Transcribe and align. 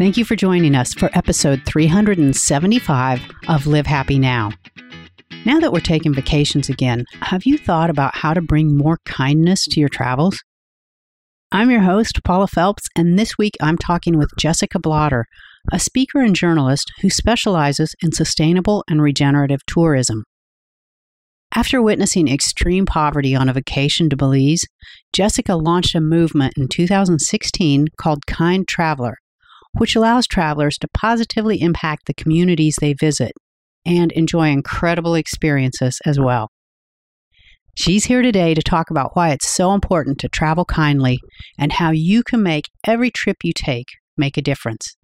Thank 0.00 0.16
you 0.16 0.24
for 0.24 0.34
joining 0.34 0.74
us 0.74 0.94
for 0.94 1.10
episode 1.12 1.60
375 1.66 3.20
of 3.48 3.66
Live 3.66 3.84
Happy 3.84 4.18
Now. 4.18 4.50
Now 5.44 5.60
that 5.60 5.74
we're 5.74 5.80
taking 5.80 6.14
vacations 6.14 6.70
again, 6.70 7.04
have 7.20 7.44
you 7.44 7.58
thought 7.58 7.90
about 7.90 8.16
how 8.16 8.32
to 8.32 8.40
bring 8.40 8.78
more 8.78 8.96
kindness 9.04 9.66
to 9.66 9.78
your 9.78 9.90
travels? 9.90 10.38
I'm 11.52 11.70
your 11.70 11.82
host, 11.82 12.18
Paula 12.24 12.46
Felps, 12.46 12.86
and 12.96 13.18
this 13.18 13.36
week 13.36 13.52
I'm 13.60 13.76
talking 13.76 14.16
with 14.16 14.30
Jessica 14.38 14.78
Blotter, 14.78 15.26
a 15.70 15.78
speaker 15.78 16.20
and 16.20 16.34
journalist 16.34 16.90
who 17.02 17.10
specializes 17.10 17.94
in 18.02 18.12
sustainable 18.12 18.82
and 18.88 19.02
regenerative 19.02 19.60
tourism. 19.66 20.24
After 21.54 21.82
witnessing 21.82 22.26
extreme 22.26 22.86
poverty 22.86 23.36
on 23.36 23.50
a 23.50 23.52
vacation 23.52 24.08
to 24.08 24.16
Belize, 24.16 24.64
Jessica 25.12 25.56
launched 25.56 25.94
a 25.94 26.00
movement 26.00 26.54
in 26.56 26.68
2016 26.68 27.88
called 27.98 28.24
Kind 28.26 28.66
Traveler, 28.66 29.16
which 29.78 29.96
allows 29.96 30.26
travelers 30.26 30.78
to 30.78 30.88
positively 30.92 31.60
impact 31.60 32.06
the 32.06 32.14
communities 32.14 32.76
they 32.80 32.92
visit 32.92 33.32
and 33.86 34.12
enjoy 34.12 34.48
incredible 34.48 35.14
experiences 35.14 35.98
as 36.04 36.18
well. 36.18 36.50
She's 37.74 38.04
here 38.04 38.20
today 38.20 38.52
to 38.54 38.62
talk 38.62 38.90
about 38.90 39.14
why 39.14 39.30
it's 39.30 39.48
so 39.48 39.72
important 39.72 40.18
to 40.18 40.28
travel 40.28 40.64
kindly 40.64 41.18
and 41.58 41.72
how 41.72 41.92
you 41.92 42.22
can 42.22 42.42
make 42.42 42.68
every 42.84 43.10
trip 43.10 43.38
you 43.42 43.52
take 43.54 43.86
make 44.16 44.36
a 44.36 44.42
difference. 44.42 44.96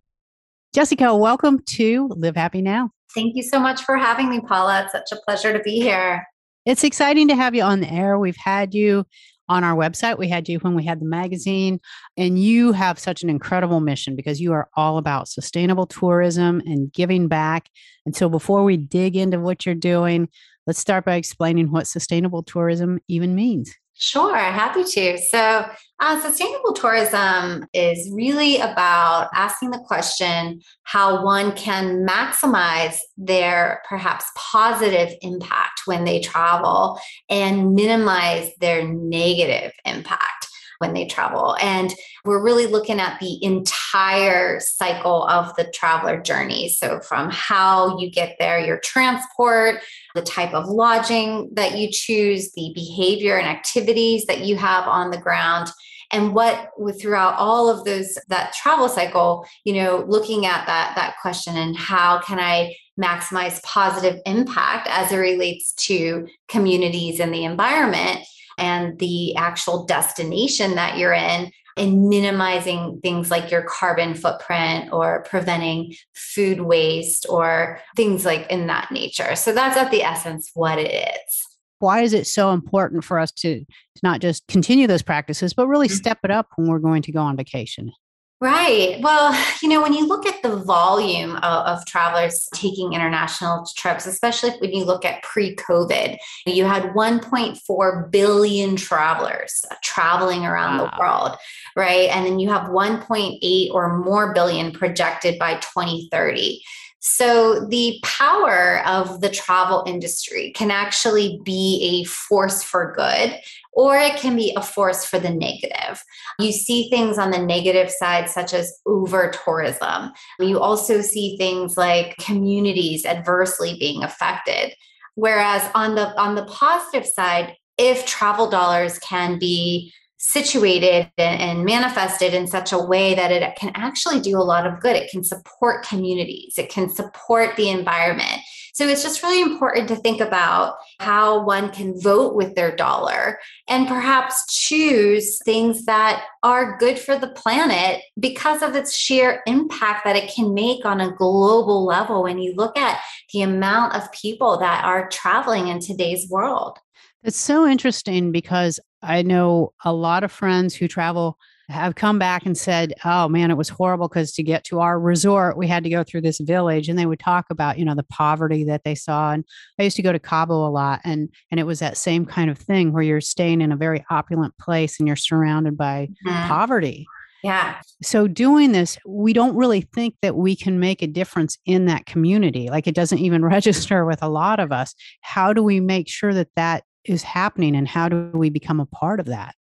Jessica, 0.75 1.17
welcome 1.17 1.61
to 1.71 2.11
Live 2.17 2.37
Happy 2.37 2.61
Now. 2.61 2.91
Thank 3.15 3.35
you 3.35 3.43
so 3.43 3.59
much 3.59 3.83
for 3.83 3.97
having 3.97 4.29
me, 4.29 4.41
Paula. 4.41 4.83
It's 4.83 4.93
such 4.93 5.11
a 5.11 5.23
pleasure 5.25 5.57
to 5.57 5.61
be 5.61 5.81
here. 5.81 6.27
It's 6.67 6.85
exciting 6.85 7.29
to 7.29 7.37
have 7.37 7.55
you 7.55 7.63
on 7.63 7.81
the 7.81 7.91
air. 7.91 8.19
We've 8.19 8.37
had 8.37 8.75
you 8.75 9.07
on 9.49 9.65
our 9.65 9.77
website. 9.77 10.19
We 10.19 10.29
had 10.29 10.49
you 10.49 10.59
when 10.59 10.75
we 10.75 10.85
had 10.85 11.01
the 11.01 11.07
magazine, 11.07 11.81
and 12.17 12.39
you 12.39 12.73
have 12.73 12.99
such 12.99 13.23
an 13.23 13.31
incredible 13.31 13.81
mission 13.81 14.17
because 14.17 14.41
you 14.41 14.53
are 14.53 14.69
all 14.77 14.99
about 14.99 15.29
sustainable 15.29 15.87
tourism 15.87 16.61
and 16.67 16.93
giving 16.93 17.29
back. 17.29 17.69
And 18.05 18.15
so, 18.15 18.29
before 18.29 18.65
we 18.65 18.77
dig 18.77 19.17
into 19.17 19.41
what 19.41 19.67
you're 19.67 19.75
doing, 19.75 20.29
let's 20.67 20.79
start 20.79 21.05
by 21.05 21.17
explaining 21.17 21.71
what 21.71 21.87
sustainable 21.87 22.43
tourism 22.43 23.01
even 23.09 23.35
means. 23.35 23.75
Sure, 23.99 24.37
happy 24.37 24.85
to. 24.85 25.17
So, 25.17 25.67
uh, 26.01 26.21
sustainable 26.21 26.75
tourism 26.75 27.65
is 27.73 28.11
really 28.13 28.59
about 28.59 29.31
asking 29.35 29.71
the 29.71 29.79
question 29.79 30.61
how 30.83 31.25
one 31.25 31.53
can 31.53 32.07
maximize 32.07 32.99
their 33.17 33.81
perhaps 33.89 34.27
positive 34.37 35.15
impact 35.23 35.81
when 35.87 36.05
they 36.05 36.21
travel 36.21 37.01
and 37.31 37.75
minimize 37.75 38.51
their 38.61 38.87
negative 38.87 39.73
impact 39.87 40.36
when 40.79 40.95
they 40.95 41.07
travel. 41.07 41.57
And 41.61 41.95
we're 42.25 42.43
really 42.43 42.67
looking 42.67 43.01
at 43.01 43.19
the 43.21 43.43
entire 43.43 44.61
cycle 44.61 45.27
of 45.29 45.55
the 45.57 45.65
traveler 45.73 46.21
journey. 46.21 46.69
So, 46.69 47.01
from 47.01 47.31
how 47.31 47.99
you 47.99 48.11
get 48.11 48.37
there, 48.39 48.59
your 48.59 48.79
transport, 48.81 49.77
the 50.15 50.23
type 50.23 50.55
of 50.55 50.67
lodging 50.69 51.51
that 51.53 51.77
you 51.77 51.89
choose, 51.91 52.53
the 52.53 52.73
behavior 52.75 53.39
and 53.39 53.47
activities 53.47 54.27
that 54.27 54.41
you 54.41 54.57
have 54.57 54.87
on 54.89 55.11
the 55.11 55.19
ground 55.19 55.69
and 56.13 56.35
what 56.35 56.71
throughout 57.01 57.35
all 57.35 57.69
of 57.69 57.85
those 57.85 58.17
that 58.29 58.53
travel 58.53 58.89
cycle 58.89 59.45
you 59.65 59.73
know 59.73 60.05
looking 60.07 60.47
at 60.47 60.67
that 60.67 60.95
that 60.95 61.17
question 61.21 61.57
and 61.57 61.77
how 61.77 62.21
can 62.21 62.39
i 62.39 62.75
maximize 62.99 63.63
positive 63.63 64.21
impact 64.25 64.89
as 64.91 65.13
it 65.13 65.17
relates 65.17 65.73
to 65.73 66.27
communities 66.49 67.21
and 67.21 67.33
the 67.33 67.45
environment 67.45 68.21
and 68.59 68.99
the 68.99 69.35
actual 69.37 69.85
destination 69.85 70.75
that 70.75 70.99
you're 70.99 71.13
in 71.13 71.51
and 71.77 72.09
minimizing 72.09 72.99
things 73.03 73.31
like 73.31 73.51
your 73.51 73.63
carbon 73.63 74.15
footprint 74.15 74.93
or 74.93 75.23
preventing 75.25 75.95
food 76.15 76.61
waste 76.61 77.27
or 77.29 77.81
things 77.97 78.25
like 78.25 78.47
in 78.51 78.67
that 78.67 78.91
nature. 78.91 79.37
So 79.37 79.53
that's 79.53 79.77
at 79.77 79.91
the 79.91 80.03
essence 80.03 80.51
what 80.55 80.79
it 80.79 80.91
is. 80.91 81.47
Why 81.79 82.01
is 82.01 82.15
it 82.15 82.27
so 82.27 82.53
important 82.53 83.05
for 83.05 83.19
us 83.19 83.31
to, 83.33 83.61
to 83.61 83.67
not 84.03 84.21
just 84.21 84.47
continue 84.47 84.87
those 84.87 85.03
practices, 85.03 85.53
but 85.53 85.69
really 85.69 85.89
mm-hmm. 85.89 85.97
step 85.97 86.19
it 86.25 86.31
up 86.31 86.49
when 86.57 86.69
we're 86.69 86.79
going 86.79 87.03
to 87.03 87.13
go 87.13 87.21
on 87.21 87.37
vacation? 87.37 87.93
Right. 88.39 88.99
Well, 89.01 89.35
you 89.63 89.69
know, 89.69 89.81
when 89.81 89.95
you 89.95 90.07
look 90.07 90.27
at 90.27 90.43
the 90.43 90.57
volume 90.57 91.37
of, 91.37 91.67
of, 91.67 91.87
travelers 91.87 92.49
taking 92.55 92.93
international 92.93 93.67
trips, 93.77 94.07
especially 94.07 94.51
when 94.59 94.73
you 94.73 94.85
look 94.85 95.05
at 95.05 95.23
pre 95.23 95.57
COVID, 95.57 96.17
you 96.47 96.65
had 96.65 96.95
1.4 96.95 98.11
billion 98.11 98.77
travelers 98.77 99.65
traveling 99.83 100.45
around 100.45 100.79
wow. 100.79 100.85
the 100.85 101.01
world, 101.01 101.37
right? 101.77 102.11
And 102.11 102.27
then 102.27 102.39
you 102.39 102.51
have 102.51 102.69
1.8 102.71 103.71
or 103.73 103.99
more 103.99 104.35
billion 104.35 104.73
projected 104.73 105.39
by 105.39 105.55
2030. 105.55 106.61
So, 107.09 107.61
the 107.61 108.01
power 108.03 108.85
of 108.85 109.21
the 109.21 109.29
travel 109.29 109.85
industry 109.87 110.51
can 110.57 110.73
actually 110.73 111.41
be 111.45 112.03
a 112.03 112.05
force 112.09 112.65
for 112.65 112.93
good, 112.97 113.39
or 113.73 113.97
it 113.97 114.17
can 114.17 114.35
be 114.35 114.53
a 114.57 114.61
force 114.61 115.05
for 115.05 115.21
the 115.21 115.31
negative. 115.31 116.03
You 116.41 116.51
see 116.51 116.91
things 116.91 117.17
on 117.17 117.31
the 117.31 117.39
negative 117.39 117.93
side, 117.93 118.29
such 118.29 118.53
as 118.53 118.81
over 118.87 119.31
tourism. 119.31 120.11
You 120.41 120.59
also 120.59 121.01
see 121.01 121.37
things 121.37 121.77
like 121.77 122.17
communities 122.17 123.07
adversely 123.07 123.77
being 123.79 124.03
affected. 124.03 124.75
Whereas 125.15 125.63
on 125.77 125.95
the 125.95 126.09
on 126.21 126.35
the 126.35 126.47
positive 126.47 127.07
side, 127.07 127.55
if 127.79 128.05
travel 128.05 128.51
dollars 128.51 128.99
can 128.99 129.39
be 129.39 129.93
situated 130.27 131.11
and, 131.19 131.65
manifested 131.65 132.35
in 132.35 132.47
such 132.47 132.73
a 132.73 132.79
way 132.79 133.15
that 133.15 133.31
it 133.33 133.57
can 133.57 133.73
actually 133.75 134.21
do 134.21 134.37
a 134.37 134.43
lot 134.43 134.67
of 134.67 134.81
good. 134.81 134.97
It 134.97 135.11
can 135.11 135.25
support 135.25 135.87
communities, 135.87 136.55
it 136.59 136.69
can 136.69 136.89
support 136.89 137.57
the 137.57 137.71
environment. 137.71 138.41
So 138.75 138.87
it's 138.87 139.03
just 139.03 139.23
really 139.23 139.41
important 139.41 139.89
to 139.89 139.97
think 139.97 140.21
about 140.21 140.75
how 141.01 141.43
one 141.45 141.71
can 141.71 141.99
vote 141.99 142.35
with 142.35 142.55
their 142.55 142.77
dollar 142.77 143.39
and 143.69 143.89
perhaps 143.89 144.55
choose 144.55 145.39
things 145.45 145.87
that 145.87 146.25
are 146.43 146.77
good 146.77 146.99
for 146.99 147.17
the 147.17 147.29
planet 147.29 148.03
because 148.21 148.63
of 148.63 148.77
its 148.77 148.95
sheer 148.95 149.41
impact 149.47 150.05
that 150.05 150.17
it 150.17 150.31
can 150.31 150.53
make 150.53 150.85
on 150.85 151.01
a 151.01 151.13
global 151.13 151.87
level 151.87 152.25
when 152.25 152.39
you 152.39 152.55
look 152.55 152.77
at 152.77 153.01
the 153.33 153.41
amount 153.41 153.95
of 153.95 154.13
people 154.13 154.59
that 154.59 154.85
are 154.85 155.09
traveling 155.09 155.69
in 155.69 155.81
today's 155.81 156.29
world. 156.29 156.79
It's 157.23 157.39
so 157.39 157.67
interesting 157.67 158.31
because 158.31 158.79
I 159.07 159.23
know 159.23 159.73
a 159.85 159.93
lot 159.93 160.25
of 160.25 160.33
friends 160.33 160.75
who 160.75 160.89
travel 160.89 161.39
have 161.69 161.97
come 161.97 162.19
back 162.19 162.47
and 162.47 162.57
said, 162.57 162.95
"Oh 163.05 163.29
man, 163.29 163.51
it 163.51 163.57
was 163.57 163.69
horrible 163.69 164.09
because 164.09 164.33
to 164.33 164.43
get 164.43 164.65
to 164.65 164.81
our 164.81 165.01
resort, 165.01 165.57
we 165.57 165.67
had 165.67 165.83
to 165.85 165.91
go 165.91 166.05
through 166.05 166.21
this 166.21 166.39
village." 166.39 166.89
And 166.89 166.99
they 166.99 167.07
would 167.07 167.19
talk 167.19 167.47
about, 167.51 167.79
you 167.79 167.85
know, 167.85 167.95
the 167.95 168.05
poverty 168.05 168.65
that 168.65 168.85
they 168.85 168.95
saw. 168.95 169.33
And 169.33 169.45
I 169.79 169.85
used 169.85 169.97
to 169.97 170.03
go 170.03 170.13
to 170.13 170.19
Cabo 170.19 170.67
a 170.67 170.71
lot, 170.71 171.01
and 171.05 171.29
and 171.51 171.59
it 171.59 171.65
was 171.65 171.81
that 171.81 171.97
same 171.97 172.25
kind 172.25 172.51
of 172.51 172.59
thing 172.59 172.93
where 172.93 173.03
you're 173.03 173.21
staying 173.21 173.61
in 173.61 173.73
a 173.73 173.77
very 173.77 174.05
opulent 174.11 174.57
place 174.59 174.99
and 174.99 175.07
you're 175.07 175.17
surrounded 175.17 175.77
by 175.77 176.09
mm-hmm. 176.27 176.49
poverty. 176.49 177.07
Yeah. 177.43 177.81
So 178.03 178.27
doing 178.27 178.73
this, 178.73 178.99
we 179.07 179.33
don't 179.33 179.55
really 179.55 179.81
think 179.81 180.17
that 180.23 180.37
we 180.37 180.57
can 180.57 180.81
make 180.81 181.03
a 181.03 181.07
difference 181.07 181.59
in 181.65 181.87
that 181.87 182.07
community. 182.07 182.69
Like 182.71 182.87
it 182.87 182.95
doesn't 182.95 183.19
even 183.19 183.45
register 183.55 184.05
with 184.05 184.23
a 184.23 184.29
lot 184.29 184.59
of 184.59 184.73
us. 184.73 184.95
How 185.21 185.53
do 185.53 185.63
we 185.63 185.79
make 185.81 186.09
sure 186.09 186.35
that 186.35 186.49
that 186.57 186.85
is 187.09 187.23
happening 187.23 187.77
and 187.77 187.89
how 187.89 188.09
do 188.09 188.31
we 188.35 188.51
become 188.51 188.81
a 188.81 188.87
part 188.87 189.21
of 189.21 189.27
that? 189.27 189.55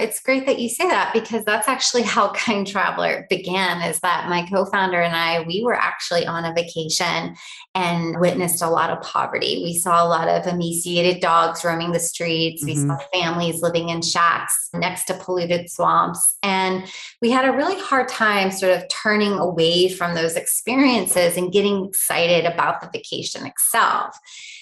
It's 0.00 0.20
great 0.20 0.46
that 0.46 0.58
you 0.58 0.70
say 0.70 0.88
that 0.88 1.12
because 1.12 1.44
that's 1.44 1.68
actually 1.68 2.02
how 2.04 2.32
Kind 2.32 2.66
Traveler 2.66 3.26
began. 3.28 3.82
Is 3.82 4.00
that 4.00 4.28
my 4.28 4.46
co 4.46 4.64
founder 4.64 5.00
and 5.00 5.14
I, 5.14 5.42
we 5.42 5.62
were 5.62 5.74
actually 5.74 6.26
on 6.26 6.44
a 6.44 6.54
vacation 6.54 7.36
and 7.74 8.18
witnessed 8.18 8.62
a 8.62 8.70
lot 8.70 8.90
of 8.90 9.02
poverty. 9.02 9.60
We 9.62 9.78
saw 9.78 10.02
a 10.02 10.08
lot 10.08 10.28
of 10.28 10.46
emaciated 10.46 11.20
dogs 11.20 11.64
roaming 11.64 11.92
the 11.92 12.00
streets. 12.00 12.64
Mm-hmm. 12.64 12.80
We 12.80 12.88
saw 12.88 12.98
families 13.12 13.62
living 13.62 13.90
in 13.90 14.02
shacks 14.02 14.70
next 14.72 15.04
to 15.04 15.14
polluted 15.14 15.70
swamps. 15.70 16.36
And 16.42 16.90
we 17.20 17.30
had 17.30 17.44
a 17.44 17.52
really 17.52 17.78
hard 17.78 18.08
time 18.08 18.50
sort 18.50 18.76
of 18.76 18.88
turning 18.88 19.32
away 19.32 19.88
from 19.88 20.14
those 20.14 20.36
experiences 20.36 21.36
and 21.36 21.52
getting 21.52 21.86
excited 21.86 22.46
about 22.46 22.80
the 22.80 22.90
vacation 22.92 23.46
itself 23.46 24.16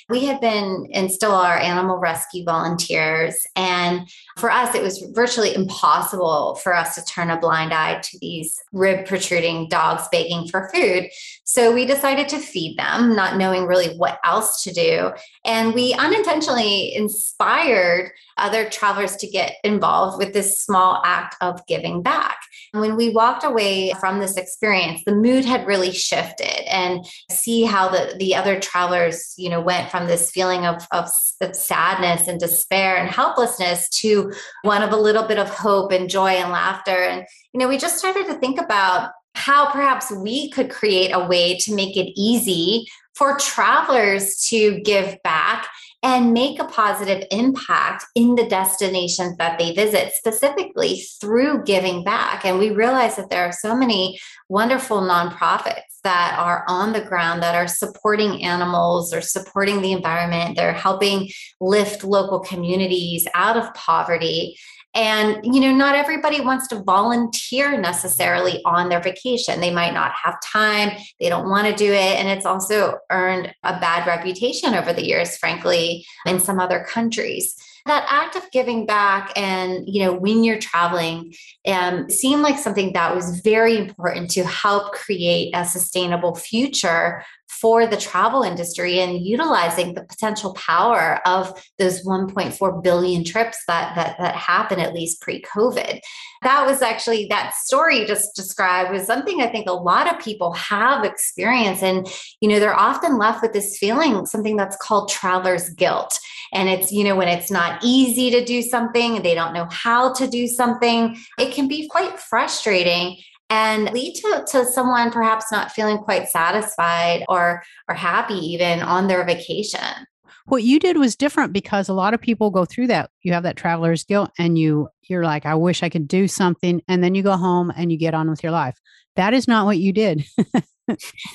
we 0.09 0.25
had 0.25 0.41
been 0.41 0.89
and 0.93 1.13
still 1.13 1.33
are 1.33 1.59
animal 1.59 1.99
rescue 1.99 2.45
volunteers. 2.45 3.47
And 3.57 4.09
for 4.39 4.51
us, 4.51 4.75
it 4.75 4.83
was 4.83 5.07
virtually 5.13 5.55
impossible 5.55 6.55
for 6.63 6.75
us 6.75 6.95
to 6.95 7.05
turn 7.05 7.31
a 7.31 7.39
blind 7.39 7.75
eye 7.75 8.01
to 8.01 8.19
these 8.19 8.59
rib 8.73 9.07
protruding 9.07 9.69
dogs 9.69 10.09
begging 10.11 10.49
for 10.49 10.71
food. 10.73 11.09
So 11.45 11.73
we 11.73 11.85
decided 11.85 12.29
to 12.31 12.39
feed 12.39 12.79
them, 12.79 13.15
not 13.15 13.37
knowing 13.37 13.67
really 13.67 13.97
what 13.97 14.19
else 14.25 14.63
to 14.63 14.73
do. 14.73 15.13
And 15.45 15.75
we 15.75 15.93
unintentionally 15.95 16.95
inspired 16.95 18.11
other 18.39 18.69
travelers 18.69 19.17
to 19.17 19.27
get 19.27 19.55
involved 19.65 20.19
with 20.19 20.33
this 20.33 20.61
small 20.61 21.03
act 21.05 21.37
of 21.41 21.65
giving 21.67 22.03
back. 22.03 22.39
And 22.73 22.81
when 22.81 22.97
we 22.97 23.11
walked 23.11 23.45
away 23.45 23.93
from 24.01 24.19
this 24.19 24.37
experience, 24.37 25.03
the 25.05 25.15
mood 25.15 25.45
had 25.45 25.67
really 25.67 25.93
shifted 25.93 26.71
and 26.73 27.07
see 27.31 27.65
how 27.65 27.89
the, 27.89 28.15
the 28.19 28.35
other 28.35 28.59
travelers, 28.61 29.35
you 29.37 29.49
know, 29.49 29.61
went 29.61 29.91
from 29.91 30.07
this 30.07 30.31
feeling 30.31 30.67
of, 30.67 30.87
of, 30.93 31.09
of 31.41 31.55
sadness 31.55 32.29
and 32.29 32.39
despair 32.39 32.97
and 32.97 33.11
helplessness 33.11 33.89
to 33.91 34.33
one 34.63 34.83
of 34.83 34.93
a 34.93 34.97
little 34.97 35.27
bit 35.27 35.39
of 35.39 35.49
hope 35.49 35.93
and 35.93 36.11
joy 36.11 36.31
and 36.31 36.51
laughter. 36.51 37.05
And, 37.05 37.27
you 37.53 37.61
know, 37.61 37.69
we 37.69 37.79
just 37.79 37.99
started 37.99 38.27
to 38.27 38.35
think 38.35 38.61
about 38.61 39.11
how 39.35 39.71
perhaps 39.71 40.11
we 40.11 40.51
could 40.51 40.71
create 40.71 41.13
a 41.13 41.27
way 41.27 41.57
to 41.59 41.75
make 41.75 41.97
it 41.97 42.13
easy 42.17 42.87
for 43.15 43.37
travelers 43.39 44.37
to 44.49 44.81
give 44.81 45.17
back 45.23 45.67
and 46.03 46.33
make 46.33 46.61
a 46.61 46.65
positive 46.65 47.25
impact 47.31 48.05
in 48.15 48.37
the 48.37 48.47
destinations 48.49 49.37
that 49.37 49.59
they 49.59 49.75
visit, 49.75 50.13
specifically 50.13 51.03
through 51.21 51.65
giving 51.65 52.05
back. 52.05 52.45
And 52.45 52.59
we 52.59 52.71
realize 52.71 53.17
that 53.17 53.31
there 53.31 53.45
are 53.45 53.53
so 53.53 53.77
many 53.77 54.19
wonderful 54.49 55.01
nonprofits 55.01 55.83
that 56.05 56.39
are 56.39 56.65
on 56.69 56.93
the 56.93 57.01
ground 57.01 57.43
that 57.43 57.57
are 57.57 57.67
supporting 57.67 58.45
animals 58.45 59.13
or 59.13 59.21
supporting 59.21 59.83
the 59.83 59.93
environment. 59.93 60.57
They're 60.57 60.73
helping 60.73 61.29
lift 61.61 62.05
local 62.05 62.41
communities 62.41 63.27
out 63.35 63.57
of 63.57 63.75
poverty. 63.75 64.57
And, 64.99 65.39
you 65.45 65.61
know, 65.61 65.71
not 65.73 65.95
everybody 65.95 66.41
wants 66.41 66.67
to 66.69 66.83
volunteer 66.83 67.79
necessarily 67.81 68.61
on 68.65 68.89
their 68.89 69.01
vacation. 69.01 69.61
They 69.61 69.73
might 69.73 69.95
not 69.95 70.11
have 70.25 70.41
time, 70.43 70.91
they 71.21 71.29
don't 71.29 71.49
want 71.49 71.69
to 71.69 71.75
do 71.75 71.93
it. 71.93 72.19
And 72.19 72.27
it's 72.27 72.45
also 72.45 72.99
earned 73.09 73.55
a 73.63 73.79
bad 73.79 74.09
reputation 74.09 74.75
over 74.75 74.93
the 74.93 75.07
years, 75.07 75.39
frankly, 75.39 76.05
in 76.27 76.41
some 76.41 76.59
other 76.59 76.85
countries 76.91 77.55
that 77.87 78.05
act 78.09 78.37
of 78.37 78.51
giving 78.53 78.85
back 78.85 79.33
and 79.35 79.89
you 79.89 80.05
know 80.05 80.13
when 80.13 80.45
you're 80.45 80.59
traveling 80.59 81.33
um, 81.67 82.09
seemed 82.11 82.43
like 82.43 82.59
something 82.59 82.93
that 82.93 83.15
was 83.15 83.41
very 83.41 83.79
important 83.79 84.31
to 84.31 84.45
help 84.45 84.93
create 84.93 85.51
a 85.55 85.65
sustainable 85.65 86.35
future 86.35 87.25
for 87.49 87.87
the 87.87 87.97
travel 87.97 88.43
industry 88.43 89.01
and 89.01 89.25
utilizing 89.25 89.95
the 89.95 90.05
potential 90.05 90.55
power 90.55 91.21
of 91.27 91.61
those 91.79 92.05
1.4 92.05 92.83
billion 92.83 93.25
trips 93.25 93.59
that 93.67 93.95
that, 93.97 94.17
that 94.19 94.37
happen 94.37 94.79
at 94.79 94.95
least 94.95 95.21
pre-COVID. 95.21 96.01
That 96.43 96.67
was 96.67 96.83
actually 96.83 97.27
that 97.31 97.55
story 97.55 98.05
just 98.05 98.37
described 98.37 98.93
was 98.93 99.07
something 99.07 99.41
I 99.41 99.49
think 99.49 99.69
a 99.69 99.73
lot 99.73 100.13
of 100.13 100.23
people 100.23 100.53
have 100.53 101.05
experienced. 101.05 101.83
And, 101.83 102.07
you 102.41 102.49
know, 102.49 102.61
they're 102.61 102.79
often 102.79 103.19
left 103.19 103.43
with 103.43 103.53
this 103.53 103.79
feeling, 103.79 104.25
something 104.27 104.57
that's 104.57 104.77
called 104.77 105.09
traveler's 105.09 105.71
guilt. 105.71 106.19
And 106.53 106.69
it's, 106.69 106.93
you 106.93 107.05
know, 107.05 107.17
when 107.17 107.29
it's 107.29 107.51
not 107.51 107.81
easy 107.83 108.31
to 108.31 108.45
do 108.45 108.63
something, 108.63 109.23
they 109.23 109.35
don't 109.35 109.53
know 109.53 109.67
how 109.71 110.13
to 110.15 110.29
do 110.29 110.47
something, 110.47 111.17
it 111.39 111.53
can 111.53 111.69
be 111.69 111.89
quite 111.89 112.19
frustrating 112.19 113.19
and 113.51 113.91
lead 113.93 114.15
to, 114.15 114.45
to 114.49 114.65
someone 114.67 115.11
perhaps 115.11 115.51
not 115.51 115.73
feeling 115.73 115.99
quite 115.99 116.29
satisfied 116.29 117.25
or 117.29 117.63
or 117.89 117.95
happy 117.95 118.35
even 118.35 118.81
on 118.81 119.09
their 119.09 119.25
vacation. 119.25 120.07
What 120.47 120.63
you 120.63 120.79
did 120.81 120.97
was 120.97 121.15
different 121.15 121.53
because 121.53 121.89
a 121.89 121.95
lot 121.95 122.15
of 122.15 122.21
people 122.21 122.51
go 122.51 122.65
through 122.65 122.87
that. 122.87 123.11
You 123.23 123.33
have 123.35 123.43
that 123.43 123.57
traveler's 123.57 124.05
guilt 124.05 124.31
and 124.39 124.59
you 124.59 124.89
you're 125.03 125.25
like 125.25 125.47
i 125.47 125.55
wish 125.55 125.83
i 125.83 125.89
could 125.89 126.07
do 126.07 126.29
something 126.29 126.83
and 126.87 127.03
then 127.03 127.15
you 127.15 127.23
go 127.23 127.37
home 127.37 127.73
and 127.77 127.91
you 127.91 127.99
get 127.99 128.15
on 128.15 128.31
with 128.31 128.43
your 128.43 128.53
life. 128.53 128.79
That 129.17 129.35
is 129.35 129.49
not 129.49 129.67
what 129.67 129.79
you 129.79 129.93
did. 129.93 130.25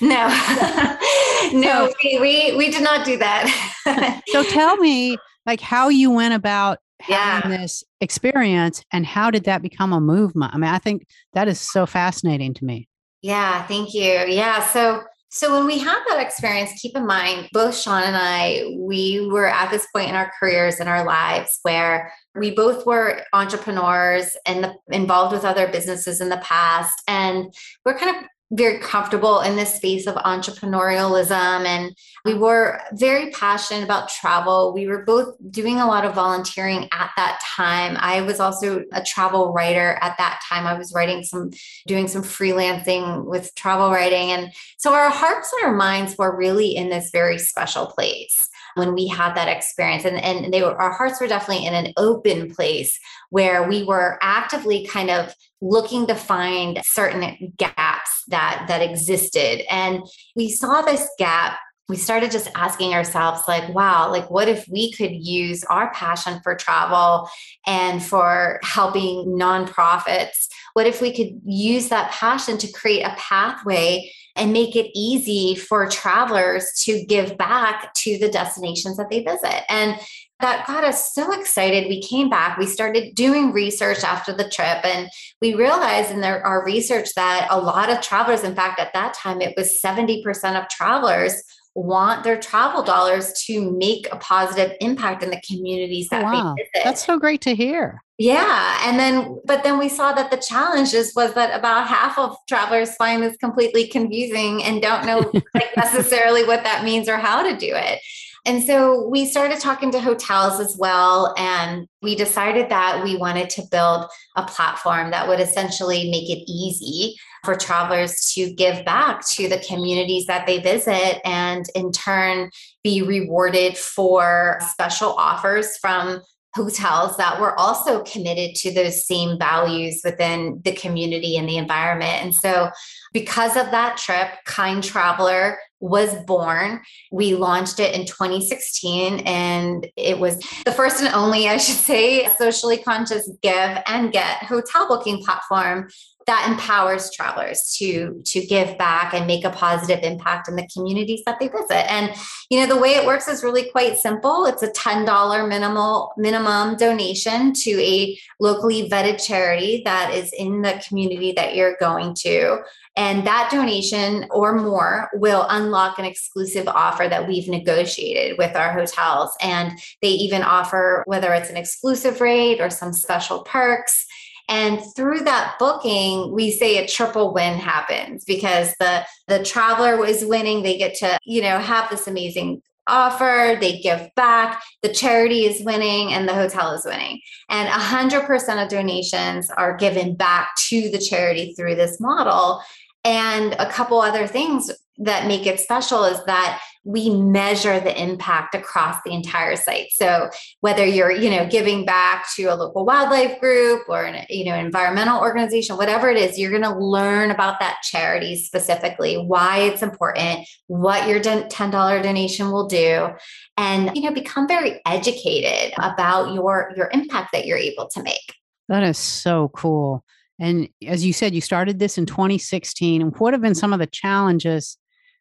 No. 0.00 0.96
No 1.52 1.92
we, 2.02 2.18
we 2.18 2.56
we 2.56 2.70
did 2.70 2.82
not 2.82 3.04
do 3.04 3.18
that. 3.18 4.22
So 4.28 4.42
tell 4.44 4.76
me 4.78 5.18
like 5.46 5.60
how 5.60 5.88
you 5.90 6.10
went 6.10 6.32
about 6.32 6.78
yeah. 7.08 7.40
this 7.46 7.84
experience 8.00 8.84
and 8.92 9.04
how 9.04 9.30
did 9.30 9.44
that 9.44 9.62
become 9.62 9.92
a 9.92 10.00
movement? 10.00 10.54
I 10.54 10.58
mean, 10.58 10.70
I 10.70 10.78
think 10.78 11.06
that 11.32 11.48
is 11.48 11.60
so 11.60 11.86
fascinating 11.86 12.54
to 12.54 12.64
me. 12.64 12.88
Yeah, 13.22 13.66
thank 13.66 13.94
you. 13.94 14.24
Yeah, 14.28 14.64
so 14.66 15.02
so 15.34 15.52
when 15.52 15.66
we 15.66 15.80
had 15.80 16.00
that 16.08 16.24
experience, 16.24 16.80
keep 16.80 16.96
in 16.96 17.08
mind 17.08 17.48
both 17.52 17.76
Sean 17.76 18.04
and 18.04 18.16
I, 18.16 18.72
we 18.78 19.28
were 19.32 19.48
at 19.48 19.68
this 19.68 19.84
point 19.92 20.08
in 20.08 20.14
our 20.14 20.30
careers 20.38 20.78
and 20.78 20.88
our 20.88 21.04
lives 21.04 21.58
where 21.62 22.12
we 22.36 22.52
both 22.52 22.86
were 22.86 23.20
entrepreneurs 23.32 24.36
and 24.46 24.62
the, 24.62 24.74
involved 24.92 25.34
with 25.34 25.44
other 25.44 25.66
businesses 25.66 26.20
in 26.20 26.28
the 26.28 26.36
past 26.36 26.94
and 27.08 27.52
we're 27.84 27.98
kind 27.98 28.16
of 28.16 28.22
very 28.50 28.78
comfortable 28.78 29.40
in 29.40 29.56
this 29.56 29.74
space 29.74 30.06
of 30.06 30.14
entrepreneurialism. 30.16 31.64
And 31.64 31.96
we 32.24 32.34
were 32.34 32.80
very 32.92 33.30
passionate 33.30 33.84
about 33.84 34.08
travel. 34.08 34.72
We 34.72 34.86
were 34.86 35.04
both 35.04 35.34
doing 35.50 35.80
a 35.80 35.86
lot 35.86 36.04
of 36.04 36.14
volunteering 36.14 36.88
at 36.92 37.10
that 37.16 37.40
time. 37.56 37.96
I 37.98 38.20
was 38.20 38.40
also 38.40 38.84
a 38.92 39.02
travel 39.02 39.52
writer 39.52 39.98
at 40.00 40.16
that 40.18 40.40
time. 40.48 40.66
I 40.66 40.78
was 40.78 40.92
writing 40.94 41.24
some 41.24 41.50
doing 41.86 42.06
some 42.06 42.22
freelancing 42.22 43.24
with 43.24 43.54
travel 43.54 43.90
writing. 43.90 44.30
And 44.30 44.52
so 44.78 44.92
our 44.92 45.10
hearts 45.10 45.52
and 45.54 45.66
our 45.66 45.76
minds 45.76 46.16
were 46.16 46.36
really 46.36 46.76
in 46.76 46.90
this 46.90 47.10
very 47.10 47.38
special 47.38 47.86
place 47.86 48.48
when 48.74 48.94
we 48.94 49.06
had 49.06 49.34
that 49.34 49.48
experience. 49.48 50.04
And, 50.04 50.16
and 50.16 50.52
they 50.52 50.62
were 50.62 50.80
our 50.80 50.92
hearts 50.92 51.20
were 51.20 51.26
definitely 51.26 51.66
in 51.66 51.74
an 51.74 51.92
open 51.96 52.54
place 52.54 52.98
where 53.30 53.68
we 53.68 53.84
were 53.84 54.18
actively 54.22 54.86
kind 54.86 55.10
of 55.10 55.34
looking 55.60 56.06
to 56.06 56.14
find 56.14 56.80
certain 56.84 57.52
gaps 57.56 58.24
that 58.28 58.66
that 58.68 58.82
existed. 58.82 59.62
And 59.70 60.02
we 60.36 60.50
saw 60.50 60.82
this 60.82 61.08
gap 61.18 61.58
we 61.88 61.96
started 61.96 62.30
just 62.30 62.50
asking 62.54 62.94
ourselves 62.94 63.42
like 63.46 63.72
wow 63.74 64.10
like 64.10 64.30
what 64.30 64.48
if 64.48 64.66
we 64.68 64.92
could 64.92 65.12
use 65.12 65.64
our 65.64 65.92
passion 65.92 66.40
for 66.42 66.54
travel 66.54 67.28
and 67.66 68.02
for 68.02 68.58
helping 68.62 69.26
nonprofits 69.26 70.48
what 70.72 70.86
if 70.86 71.00
we 71.00 71.12
could 71.12 71.40
use 71.44 71.88
that 71.88 72.10
passion 72.10 72.56
to 72.58 72.70
create 72.72 73.02
a 73.02 73.14
pathway 73.16 74.10
and 74.36 74.52
make 74.52 74.74
it 74.74 74.90
easy 74.94 75.54
for 75.54 75.88
travelers 75.88 76.72
to 76.84 77.04
give 77.04 77.36
back 77.38 77.92
to 77.94 78.18
the 78.18 78.28
destinations 78.28 78.96
that 78.96 79.10
they 79.10 79.22
visit 79.22 79.62
and 79.68 79.98
that 80.40 80.66
got 80.66 80.84
us 80.84 81.14
so 81.14 81.32
excited. 81.32 81.88
We 81.88 82.02
came 82.02 82.28
back, 82.28 82.58
we 82.58 82.66
started 82.66 83.14
doing 83.14 83.52
research 83.52 84.02
after 84.02 84.32
the 84.32 84.48
trip, 84.48 84.84
and 84.84 85.08
we 85.40 85.54
realized 85.54 86.10
in 86.10 86.20
their, 86.20 86.44
our 86.44 86.62
research 86.64 87.14
that 87.14 87.46
a 87.50 87.58
lot 87.58 87.88
of 87.88 88.02
travelers, 88.02 88.42
in 88.42 88.54
fact, 88.54 88.78
at 88.78 88.92
that 88.92 89.14
time, 89.14 89.40
it 89.40 89.54
was 89.56 89.80
70% 89.82 90.22
of 90.60 90.68
travelers 90.68 91.40
want 91.74 92.22
their 92.22 92.38
travel 92.38 92.82
dollars 92.82 93.32
to 93.46 93.72
make 93.72 94.06
a 94.12 94.16
positive 94.16 94.76
impact 94.80 95.22
in 95.22 95.30
the 95.30 95.40
communities 95.46 96.08
that 96.08 96.22
wow. 96.22 96.54
they 96.56 96.62
visit. 96.62 96.84
That's 96.84 97.04
so 97.04 97.18
great 97.18 97.40
to 97.42 97.54
hear. 97.54 98.02
Yeah. 98.16 98.78
And 98.84 98.98
then, 98.98 99.40
but 99.44 99.64
then 99.64 99.78
we 99.78 99.88
saw 99.88 100.12
that 100.12 100.30
the 100.30 100.36
challenges 100.36 101.12
was 101.16 101.34
that 101.34 101.58
about 101.58 101.88
half 101.88 102.16
of 102.16 102.36
travelers 102.48 102.94
find 102.94 103.22
this 103.22 103.36
completely 103.38 103.88
confusing 103.88 104.62
and 104.62 104.80
don't 104.80 105.04
know 105.04 105.32
like 105.54 105.76
necessarily 105.76 106.44
what 106.44 106.62
that 106.62 106.84
means 106.84 107.08
or 107.08 107.16
how 107.16 107.42
to 107.42 107.56
do 107.56 107.72
it. 107.74 108.00
And 108.46 108.62
so 108.62 109.08
we 109.08 109.26
started 109.26 109.58
talking 109.58 109.90
to 109.92 110.00
hotels 110.00 110.60
as 110.60 110.76
well. 110.78 111.34
And 111.36 111.88
we 112.02 112.14
decided 112.14 112.68
that 112.68 113.02
we 113.02 113.16
wanted 113.16 113.50
to 113.50 113.62
build 113.70 114.06
a 114.36 114.44
platform 114.44 115.10
that 115.10 115.26
would 115.26 115.40
essentially 115.40 116.10
make 116.10 116.30
it 116.30 116.44
easy 116.46 117.16
for 117.44 117.54
travelers 117.54 118.32
to 118.34 118.52
give 118.52 118.84
back 118.84 119.26
to 119.30 119.48
the 119.48 119.62
communities 119.68 120.26
that 120.26 120.46
they 120.46 120.58
visit 120.58 121.20
and 121.26 121.66
in 121.74 121.92
turn 121.92 122.50
be 122.82 123.02
rewarded 123.02 123.76
for 123.76 124.58
special 124.72 125.12
offers 125.12 125.76
from 125.78 126.20
hotels 126.54 127.16
that 127.16 127.40
were 127.40 127.58
also 127.58 128.02
committed 128.04 128.54
to 128.54 128.72
those 128.72 129.06
same 129.06 129.38
values 129.38 130.00
within 130.04 130.60
the 130.64 130.72
community 130.72 131.36
and 131.36 131.48
the 131.48 131.56
environment. 131.56 132.22
And 132.22 132.34
so, 132.34 132.70
because 133.12 133.56
of 133.56 133.70
that 133.72 133.96
trip, 133.96 134.28
Kind 134.44 134.84
Traveler 134.84 135.58
was 135.80 136.14
born. 136.24 136.80
We 137.12 137.34
launched 137.34 137.78
it 137.78 137.94
in 137.94 138.06
2016, 138.06 139.20
and 139.26 139.86
it 139.96 140.18
was 140.18 140.38
the 140.64 140.72
first 140.72 141.02
and 141.02 141.14
only, 141.14 141.48
I 141.48 141.58
should 141.58 141.76
say, 141.76 142.26
socially 142.38 142.78
conscious 142.78 143.28
give 143.42 143.78
and 143.86 144.12
get 144.12 144.44
hotel 144.44 144.88
booking 144.88 145.22
platform 145.22 145.88
that 146.26 146.48
empowers 146.48 147.10
travelers 147.10 147.74
to 147.78 148.22
to 148.24 148.44
give 148.46 148.76
back 148.78 149.14
and 149.14 149.26
make 149.26 149.44
a 149.44 149.50
positive 149.50 150.02
impact 150.02 150.48
in 150.48 150.56
the 150.56 150.68
communities 150.72 151.22
that 151.26 151.38
they 151.38 151.48
visit. 151.48 151.90
And 151.90 152.14
you 152.50 152.60
know 152.60 152.66
the 152.66 152.80
way 152.80 152.90
it 152.90 153.06
works 153.06 153.28
is 153.28 153.42
really 153.42 153.70
quite 153.70 153.98
simple. 153.98 154.46
It's 154.46 154.62
a 154.62 154.70
$10 154.70 155.48
minimal 155.48 156.12
minimum 156.16 156.76
donation 156.76 157.52
to 157.52 157.70
a 157.82 158.18
locally 158.40 158.88
vetted 158.88 159.24
charity 159.24 159.82
that 159.84 160.14
is 160.14 160.32
in 160.32 160.62
the 160.62 160.82
community 160.86 161.32
that 161.32 161.54
you're 161.54 161.76
going 161.78 162.14
to. 162.20 162.58
And 162.96 163.26
that 163.26 163.50
donation 163.50 164.26
or 164.30 164.54
more 164.54 165.10
will 165.14 165.46
unlock 165.50 165.98
an 165.98 166.04
exclusive 166.04 166.68
offer 166.68 167.08
that 167.08 167.26
we've 167.26 167.48
negotiated 167.48 168.38
with 168.38 168.54
our 168.54 168.72
hotels. 168.72 169.32
And 169.40 169.72
they 170.00 170.10
even 170.10 170.42
offer 170.42 171.02
whether 171.06 171.32
it's 171.32 171.50
an 171.50 171.56
exclusive 171.56 172.20
rate 172.20 172.60
or 172.60 172.70
some 172.70 172.92
special 172.92 173.42
perks 173.42 174.06
and 174.48 174.80
through 174.94 175.20
that 175.20 175.56
booking, 175.58 176.32
we 176.32 176.50
say 176.50 176.78
a 176.78 176.86
triple 176.86 177.32
win 177.32 177.58
happens 177.58 178.24
because 178.24 178.74
the 178.78 179.04
the 179.26 179.42
traveler 179.42 179.96
was 179.96 180.24
winning. 180.24 180.62
They 180.62 180.76
get 180.76 180.94
to, 180.96 181.18
you 181.24 181.42
know, 181.42 181.58
have 181.58 181.88
this 181.88 182.06
amazing 182.06 182.62
offer, 182.86 183.56
they 183.60 183.78
give 183.78 184.10
back, 184.14 184.62
the 184.82 184.92
charity 184.92 185.46
is 185.46 185.64
winning, 185.64 186.12
and 186.12 186.28
the 186.28 186.34
hotel 186.34 186.72
is 186.72 186.84
winning. 186.84 187.20
And 187.48 187.68
100% 187.68 188.62
of 188.62 188.68
donations 188.68 189.50
are 189.50 189.76
given 189.76 190.14
back 190.14 190.50
to 190.68 190.90
the 190.90 190.98
charity 190.98 191.54
through 191.54 191.76
this 191.76 192.00
model. 192.00 192.60
And 193.04 193.54
a 193.54 193.70
couple 193.70 194.00
other 194.00 194.26
things 194.26 194.70
that 194.98 195.26
make 195.26 195.46
it 195.46 195.60
special 195.60 196.04
is 196.04 196.22
that 196.26 196.60
we 196.84 197.10
measure 197.10 197.80
the 197.80 198.00
impact 198.00 198.54
across 198.54 198.98
the 199.04 199.12
entire 199.12 199.56
site. 199.56 199.88
So 199.92 200.28
whether 200.60 200.84
you're, 200.84 201.10
you 201.10 201.30
know, 201.30 201.48
giving 201.48 201.84
back 201.84 202.26
to 202.36 202.44
a 202.44 202.54
local 202.54 202.84
wildlife 202.84 203.40
group 203.40 203.84
or 203.88 204.04
an, 204.04 204.26
you 204.28 204.44
know, 204.44 204.54
environmental 204.54 205.20
organization, 205.20 205.76
whatever 205.76 206.10
it 206.10 206.18
is, 206.18 206.38
you're 206.38 206.50
going 206.50 206.62
to 206.62 206.78
learn 206.78 207.30
about 207.30 207.58
that 207.60 207.78
charity 207.82 208.36
specifically, 208.36 209.16
why 209.16 209.60
it's 209.60 209.82
important, 209.82 210.46
what 210.66 211.08
your 211.08 211.20
$10 211.20 212.02
donation 212.02 212.50
will 212.50 212.66
do, 212.66 213.08
and, 213.56 213.90
you 213.96 214.02
know, 214.02 214.12
become 214.12 214.46
very 214.46 214.80
educated 214.84 215.72
about 215.78 216.34
your 216.34 216.72
your 216.76 216.90
impact 216.92 217.30
that 217.32 217.46
you're 217.46 217.58
able 217.58 217.88
to 217.88 218.02
make. 218.02 218.34
That 218.68 218.82
is 218.82 218.98
so 218.98 219.48
cool. 219.54 220.04
And 220.40 220.68
as 220.86 221.04
you 221.04 221.12
said, 221.12 221.34
you 221.34 221.40
started 221.40 221.78
this 221.78 221.96
in 221.98 222.06
2016. 222.06 223.02
And 223.02 223.16
what 223.18 223.34
have 223.34 223.42
been 223.42 223.54
some 223.54 223.72
of 223.72 223.78
the 223.78 223.86
challenges 223.86 224.76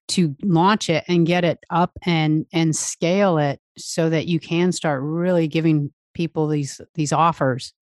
to 0.09 0.35
launch 0.43 0.89
it 0.89 1.03
and 1.07 1.25
get 1.25 1.43
it 1.43 1.59
up 1.69 1.91
and 2.05 2.45
and 2.53 2.75
scale 2.75 3.37
it 3.37 3.59
so 3.77 4.09
that 4.09 4.27
you 4.27 4.39
can 4.39 4.71
start 4.71 5.01
really 5.01 5.47
giving 5.47 5.91
people 6.13 6.47
these 6.47 6.79
these 6.95 7.11
offers 7.11 7.73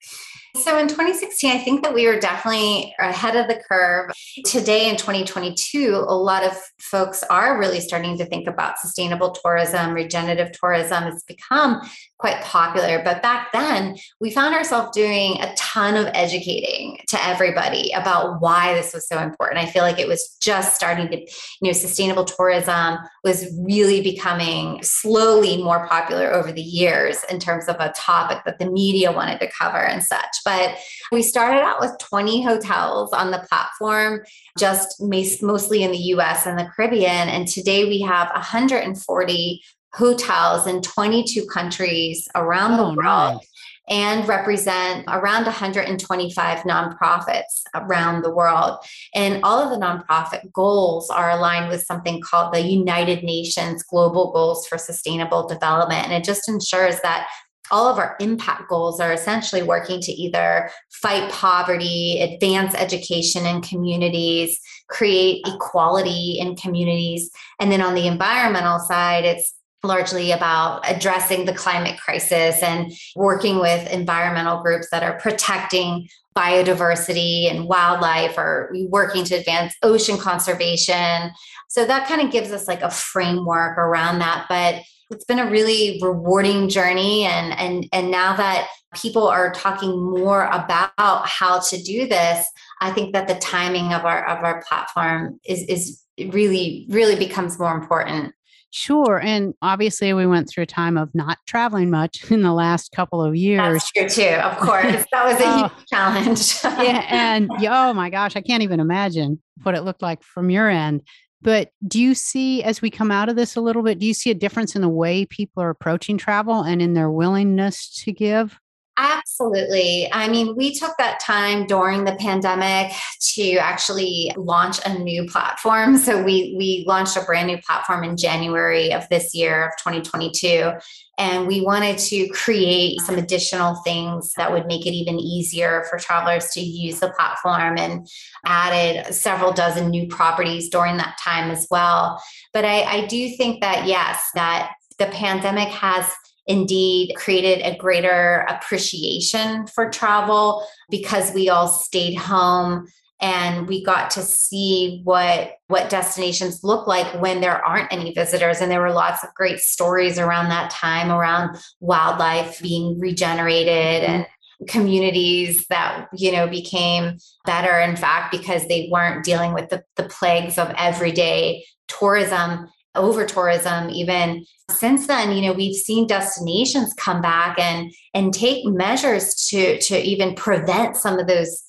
so 0.55 0.77
in 0.77 0.87
2016 0.87 1.51
i 1.51 1.57
think 1.57 1.83
that 1.83 1.93
we 1.93 2.07
were 2.07 2.19
definitely 2.19 2.93
ahead 2.99 3.35
of 3.35 3.47
the 3.47 3.61
curve 3.69 4.11
today 4.45 4.89
in 4.89 4.95
2022 4.95 5.95
a 6.07 6.13
lot 6.13 6.43
of 6.43 6.53
folks 6.79 7.23
are 7.23 7.59
really 7.59 7.79
starting 7.79 8.17
to 8.17 8.25
think 8.25 8.47
about 8.47 8.77
sustainable 8.77 9.31
tourism 9.31 9.93
regenerative 9.93 10.51
tourism 10.51 11.03
it's 11.03 11.23
become 11.23 11.81
quite 12.21 12.41
popular. 12.43 13.01
But 13.03 13.23
back 13.23 13.51
then, 13.51 13.97
we 14.21 14.29
found 14.29 14.53
ourselves 14.53 14.91
doing 14.95 15.41
a 15.41 15.53
ton 15.55 15.95
of 15.97 16.05
educating 16.13 16.99
to 17.07 17.21
everybody 17.25 17.91
about 17.93 18.39
why 18.39 18.75
this 18.75 18.93
was 18.93 19.07
so 19.07 19.17
important. 19.17 19.59
I 19.59 19.65
feel 19.65 19.81
like 19.81 19.99
it 19.99 20.07
was 20.07 20.37
just 20.39 20.75
starting 20.75 21.09
to, 21.09 21.19
you 21.19 21.27
know, 21.63 21.71
sustainable 21.71 22.23
tourism 22.23 22.99
was 23.23 23.51
really 23.59 24.01
becoming 24.01 24.83
slowly 24.83 25.61
more 25.61 25.87
popular 25.87 26.31
over 26.31 26.51
the 26.51 26.61
years 26.61 27.23
in 27.29 27.39
terms 27.39 27.67
of 27.67 27.75
a 27.79 27.91
topic 27.95 28.43
that 28.45 28.59
the 28.59 28.69
media 28.69 29.11
wanted 29.11 29.39
to 29.39 29.49
cover 29.51 29.83
and 29.83 30.03
such. 30.03 30.37
But 30.43 30.77
we 31.11 31.21
started 31.21 31.61
out 31.61 31.79
with 31.79 31.97
20 31.99 32.43
hotels 32.43 33.11
on 33.13 33.31
the 33.31 33.45
platform, 33.49 34.21
just 34.57 35.01
mostly 35.01 35.83
in 35.83 35.91
the 35.91 35.97
US 36.15 36.45
and 36.45 36.57
the 36.57 36.69
Caribbean. 36.75 37.29
And 37.29 37.47
today 37.47 37.85
we 37.85 38.01
have 38.01 38.29
140 38.33 39.61
hotels 39.93 40.67
in 40.67 40.81
22 40.81 41.45
countries 41.47 42.27
around 42.35 42.79
oh, 42.79 42.89
the 42.89 42.95
world. 42.95 43.35
Nice. 43.35 43.47
And 43.89 44.25
represent 44.25 45.03
around 45.09 45.45
125 45.45 46.59
nonprofits 46.59 47.63
around 47.75 48.21
the 48.21 48.33
world. 48.33 48.77
And 49.13 49.43
all 49.43 49.59
of 49.59 49.69
the 49.69 49.85
nonprofit 49.85 50.49
goals 50.53 51.09
are 51.09 51.31
aligned 51.31 51.67
with 51.67 51.83
something 51.83 52.21
called 52.21 52.53
the 52.53 52.61
United 52.61 53.23
Nations 53.23 53.83
Global 53.83 54.31
Goals 54.31 54.65
for 54.65 54.77
Sustainable 54.77 55.45
Development. 55.45 56.05
And 56.05 56.13
it 56.13 56.23
just 56.23 56.47
ensures 56.47 57.01
that 57.01 57.27
all 57.71 57.87
of 57.87 57.97
our 57.97 58.15
impact 58.19 58.69
goals 58.69 58.99
are 58.99 59.13
essentially 59.13 59.63
working 59.63 60.01
to 60.01 60.11
either 60.11 60.69
fight 60.89 61.31
poverty, 61.31 62.19
advance 62.21 62.75
education 62.75 63.45
in 63.45 63.61
communities, 63.61 64.59
create 64.89 65.41
equality 65.47 66.37
in 66.39 66.55
communities. 66.55 67.31
And 67.59 67.71
then 67.71 67.81
on 67.81 67.95
the 67.95 68.07
environmental 68.07 68.79
side, 68.79 69.25
it's 69.25 69.53
largely 69.83 70.31
about 70.31 70.87
addressing 70.87 71.45
the 71.45 71.53
climate 71.53 71.99
crisis 71.99 72.61
and 72.61 72.91
working 73.15 73.59
with 73.59 73.91
environmental 73.91 74.61
groups 74.61 74.87
that 74.91 75.01
are 75.01 75.19
protecting 75.19 76.07
biodiversity 76.35 77.49
and 77.49 77.67
wildlife 77.67 78.37
or 78.37 78.73
working 78.89 79.23
to 79.25 79.35
advance 79.35 79.73
ocean 79.81 80.17
conservation. 80.17 81.31
So 81.67 81.85
that 81.85 82.07
kind 82.07 82.21
of 82.21 82.31
gives 82.31 82.51
us 82.51 82.67
like 82.67 82.81
a 82.81 82.91
framework 82.91 83.77
around 83.77 84.19
that. 84.19 84.45
But 84.47 84.83
it's 85.11 85.25
been 85.25 85.39
a 85.39 85.49
really 85.49 85.99
rewarding 86.01 86.69
journey 86.69 87.25
and 87.25 87.53
and 87.59 87.87
and 87.91 88.09
now 88.09 88.35
that 88.35 88.67
people 88.95 89.27
are 89.27 89.51
talking 89.51 89.91
more 89.91 90.45
about 90.45 91.27
how 91.27 91.59
to 91.59 91.81
do 91.83 92.07
this 92.07 92.45
i 92.81 92.91
think 92.91 93.13
that 93.13 93.27
the 93.27 93.35
timing 93.35 93.93
of 93.93 94.05
our 94.05 94.25
of 94.27 94.43
our 94.43 94.63
platform 94.67 95.39
is 95.45 95.63
is 95.63 96.01
really 96.31 96.85
really 96.89 97.15
becomes 97.15 97.59
more 97.59 97.75
important 97.75 98.33
Sure. 98.73 99.19
And 99.21 99.53
obviously, 99.61 100.13
we 100.13 100.25
went 100.25 100.49
through 100.49 100.63
a 100.63 100.67
time 100.67 100.97
of 100.97 101.13
not 101.13 101.37
traveling 101.45 101.89
much 101.89 102.23
in 102.31 102.41
the 102.41 102.53
last 102.53 102.93
couple 102.93 103.21
of 103.21 103.35
years. 103.35 103.59
That's 103.59 103.91
true, 103.91 104.23
too. 104.23 104.35
Of 104.35 104.57
course. 104.57 105.05
That 105.11 105.25
was 105.25 105.39
a 105.39 105.43
oh, 105.43 105.67
huge 105.77 105.87
challenge. 105.89 106.63
yeah. 106.87 107.05
And 107.09 107.51
oh 107.69 107.93
my 107.93 108.09
gosh, 108.09 108.35
I 108.35 108.41
can't 108.41 108.63
even 108.63 108.79
imagine 108.79 109.41
what 109.63 109.75
it 109.75 109.81
looked 109.81 110.01
like 110.01 110.23
from 110.23 110.49
your 110.49 110.69
end. 110.69 111.01
But 111.41 111.71
do 111.87 111.99
you 111.99 112.13
see, 112.13 112.63
as 112.63 112.81
we 112.81 112.89
come 112.89 113.11
out 113.11 113.29
of 113.29 113.35
this 113.35 113.55
a 113.55 113.61
little 113.61 113.81
bit, 113.81 113.99
do 113.99 114.05
you 114.05 114.13
see 114.13 114.29
a 114.29 114.35
difference 114.35 114.75
in 114.75 114.81
the 114.81 114.89
way 114.89 115.25
people 115.25 115.63
are 115.63 115.69
approaching 115.69 116.17
travel 116.17 116.61
and 116.61 116.81
in 116.81 116.93
their 116.93 117.09
willingness 117.09 117.89
to 118.03 118.11
give? 118.11 118.59
Absolutely. 119.03 120.07
I 120.13 120.27
mean, 120.27 120.55
we 120.55 120.75
took 120.75 120.95
that 120.97 121.19
time 121.19 121.65
during 121.65 122.03
the 122.03 122.15
pandemic 122.17 122.91
to 123.33 123.55
actually 123.55 124.31
launch 124.37 124.77
a 124.85 124.93
new 124.93 125.25
platform. 125.25 125.97
So 125.97 126.21
we 126.21 126.53
we 126.55 126.83
launched 126.85 127.17
a 127.17 127.21
brand 127.21 127.47
new 127.47 127.57
platform 127.57 128.03
in 128.03 128.15
January 128.15 128.93
of 128.93 129.09
this 129.09 129.33
year 129.33 129.69
of 129.69 129.71
2022 129.77 130.73
and 131.17 131.47
we 131.47 131.61
wanted 131.61 131.97
to 131.97 132.27
create 132.29 133.01
some 133.01 133.17
additional 133.17 133.75
things 133.83 134.33
that 134.37 134.51
would 134.51 134.67
make 134.67 134.85
it 134.85 134.91
even 134.91 135.19
easier 135.19 135.83
for 135.89 135.97
travelers 135.97 136.49
to 136.49 136.61
use 136.61 136.99
the 136.99 137.09
platform 137.09 137.77
and 137.79 138.07
added 138.45 139.13
several 139.13 139.51
dozen 139.51 139.89
new 139.89 140.07
properties 140.07 140.69
during 140.69 140.97
that 140.97 141.17
time 141.19 141.49
as 141.49 141.67
well. 141.71 142.21
But 142.53 142.65
I, 142.65 142.83
I 142.83 143.05
do 143.07 143.35
think 143.35 143.61
that 143.61 143.87
yes, 143.87 144.29
that 144.35 144.73
the 144.99 145.07
pandemic 145.07 145.69
has 145.69 146.05
indeed 146.47 147.13
created 147.15 147.61
a 147.63 147.77
greater 147.77 148.45
appreciation 148.49 149.67
for 149.67 149.89
travel 149.89 150.65
because 150.89 151.33
we 151.33 151.49
all 151.49 151.67
stayed 151.67 152.15
home 152.15 152.87
and 153.21 153.67
we 153.67 153.83
got 153.83 154.09
to 154.09 154.21
see 154.21 155.01
what 155.03 155.53
what 155.67 155.89
destinations 155.89 156.63
look 156.63 156.87
like 156.87 157.21
when 157.21 157.39
there 157.39 157.63
aren't 157.63 157.93
any 157.93 158.13
visitors. 158.13 158.59
And 158.59 158.71
there 158.71 158.81
were 158.81 158.91
lots 158.91 159.23
of 159.23 159.33
great 159.35 159.59
stories 159.59 160.17
around 160.17 160.49
that 160.49 160.71
time 160.71 161.11
around 161.11 161.57
wildlife 161.79 162.59
being 162.61 162.99
regenerated 162.99 164.03
mm-hmm. 164.03 164.11
and 164.11 164.27
communities 164.67 165.67
that 165.67 166.07
you 166.13 166.31
know 166.31 166.47
became 166.47 167.17
better. 167.45 167.79
In 167.79 167.95
fact 167.95 168.31
because 168.31 168.67
they 168.67 168.89
weren't 168.91 169.23
dealing 169.23 169.53
with 169.53 169.69
the, 169.69 169.83
the 169.95 170.03
plagues 170.03 170.57
of 170.57 170.73
everyday 170.75 171.63
tourism 171.87 172.67
over 172.95 173.25
tourism 173.25 173.89
even 173.89 174.45
since 174.69 175.07
then 175.07 175.31
you 175.31 175.41
know 175.41 175.53
we've 175.53 175.75
seen 175.75 176.07
destinations 176.07 176.93
come 176.95 177.21
back 177.21 177.57
and 177.57 177.91
and 178.13 178.33
take 178.33 178.65
measures 178.65 179.33
to 179.47 179.79
to 179.79 179.97
even 179.97 180.35
prevent 180.35 180.97
some 180.97 181.17
of 181.17 181.27
those 181.27 181.63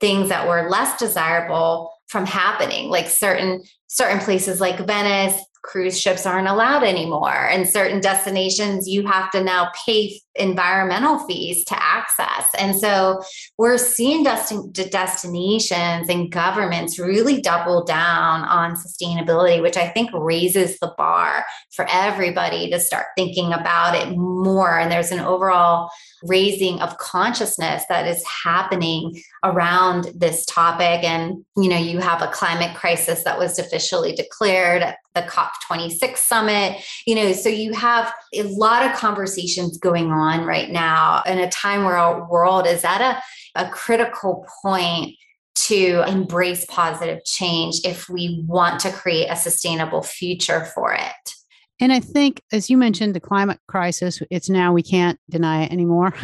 things 0.00 0.28
that 0.30 0.48
were 0.48 0.70
less 0.70 0.98
desirable 0.98 1.92
from 2.06 2.24
happening 2.24 2.88
like 2.88 3.08
certain 3.08 3.62
certain 3.88 4.18
places 4.18 4.60
like 4.60 4.86
venice 4.86 5.38
cruise 5.62 6.00
ships 6.00 6.26
aren't 6.26 6.48
allowed 6.48 6.82
anymore. 6.82 7.48
And 7.48 7.68
certain 7.68 8.00
destinations 8.00 8.88
you 8.88 9.06
have 9.06 9.30
to 9.30 9.42
now 9.42 9.70
pay 9.86 10.20
environmental 10.34 11.18
fees 11.26 11.64
to 11.66 11.82
access. 11.82 12.46
And 12.58 12.74
so 12.74 13.22
we're 13.58 13.78
seeing 13.78 14.24
destin- 14.24 14.72
destinations 14.72 16.08
and 16.08 16.32
governments 16.32 16.98
really 16.98 17.40
double 17.40 17.84
down 17.84 18.42
on 18.44 18.74
sustainability 18.74 19.60
which 19.60 19.76
i 19.76 19.88
think 19.88 20.10
raises 20.14 20.78
the 20.78 20.92
bar 20.96 21.44
for 21.70 21.86
everybody 21.90 22.70
to 22.70 22.78
start 22.78 23.06
thinking 23.16 23.52
about 23.52 23.94
it 23.94 24.16
more. 24.16 24.78
And 24.78 24.90
there's 24.90 25.12
an 25.12 25.20
overall 25.20 25.90
raising 26.22 26.80
of 26.80 26.98
consciousness 26.98 27.84
that 27.88 28.06
is 28.06 28.24
happening 28.44 29.20
around 29.44 30.12
this 30.14 30.44
topic. 30.46 31.04
And 31.04 31.44
you 31.56 31.68
know 31.68 31.78
you 31.78 31.98
have 31.98 32.22
a 32.22 32.28
climate 32.28 32.76
crisis 32.76 33.24
that 33.24 33.38
was 33.38 33.58
officially 33.58 34.14
declared 34.14 34.94
the 35.14 35.22
COP26 35.22 36.16
summit 36.16 36.82
you 37.06 37.14
know 37.14 37.32
so 37.32 37.48
you 37.48 37.72
have 37.72 38.12
a 38.34 38.42
lot 38.44 38.84
of 38.84 38.96
conversations 38.96 39.78
going 39.78 40.10
on 40.10 40.44
right 40.44 40.70
now 40.70 41.22
in 41.26 41.38
a 41.38 41.50
time 41.50 41.84
where 41.84 41.96
our 41.96 42.28
world 42.30 42.66
is 42.66 42.84
at 42.84 43.00
a, 43.00 43.22
a 43.60 43.68
critical 43.70 44.46
point 44.62 45.14
to 45.54 46.02
embrace 46.08 46.64
positive 46.66 47.22
change 47.24 47.80
if 47.84 48.08
we 48.08 48.42
want 48.46 48.80
to 48.80 48.90
create 48.90 49.28
a 49.28 49.36
sustainable 49.36 50.02
future 50.02 50.64
for 50.64 50.92
it 50.92 51.34
and 51.80 51.92
I 51.92 51.98
think, 51.98 52.42
as 52.52 52.70
you 52.70 52.76
mentioned, 52.76 53.12
the 53.12 53.18
climate 53.18 53.58
crisis, 53.66 54.22
it's 54.30 54.48
now 54.48 54.72
we 54.72 54.84
can't 54.84 55.18
deny 55.28 55.64
it 55.64 55.72
anymore. 55.72 56.14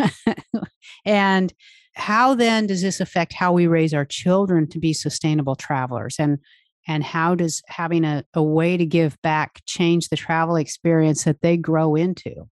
and 1.05 1.53
how 1.95 2.37
then 2.37 2.69
does 2.69 2.81
this 2.81 3.01
affect 3.01 3.33
how 3.33 3.53
we 3.53 3.67
raise 3.67 3.93
our 3.93 4.05
children 4.05 4.69
to 4.69 4.79
be 4.79 4.93
sustainable 4.93 5.57
travelers? 5.57 6.15
And 6.19 6.39
and 6.89 7.05
how 7.05 7.35
does 7.35 7.63
having 7.69 8.05
a, 8.05 8.25
a 8.35 8.43
way 8.43 8.77
to 8.77 8.87
give 8.87 9.21
back 9.23 9.61
change 9.67 10.09
the 10.09 10.17
travel 10.17 10.57
experience 10.57 11.25
that 11.25 11.43
they 11.43 11.57
grow 11.57 11.95
into? 11.95 12.49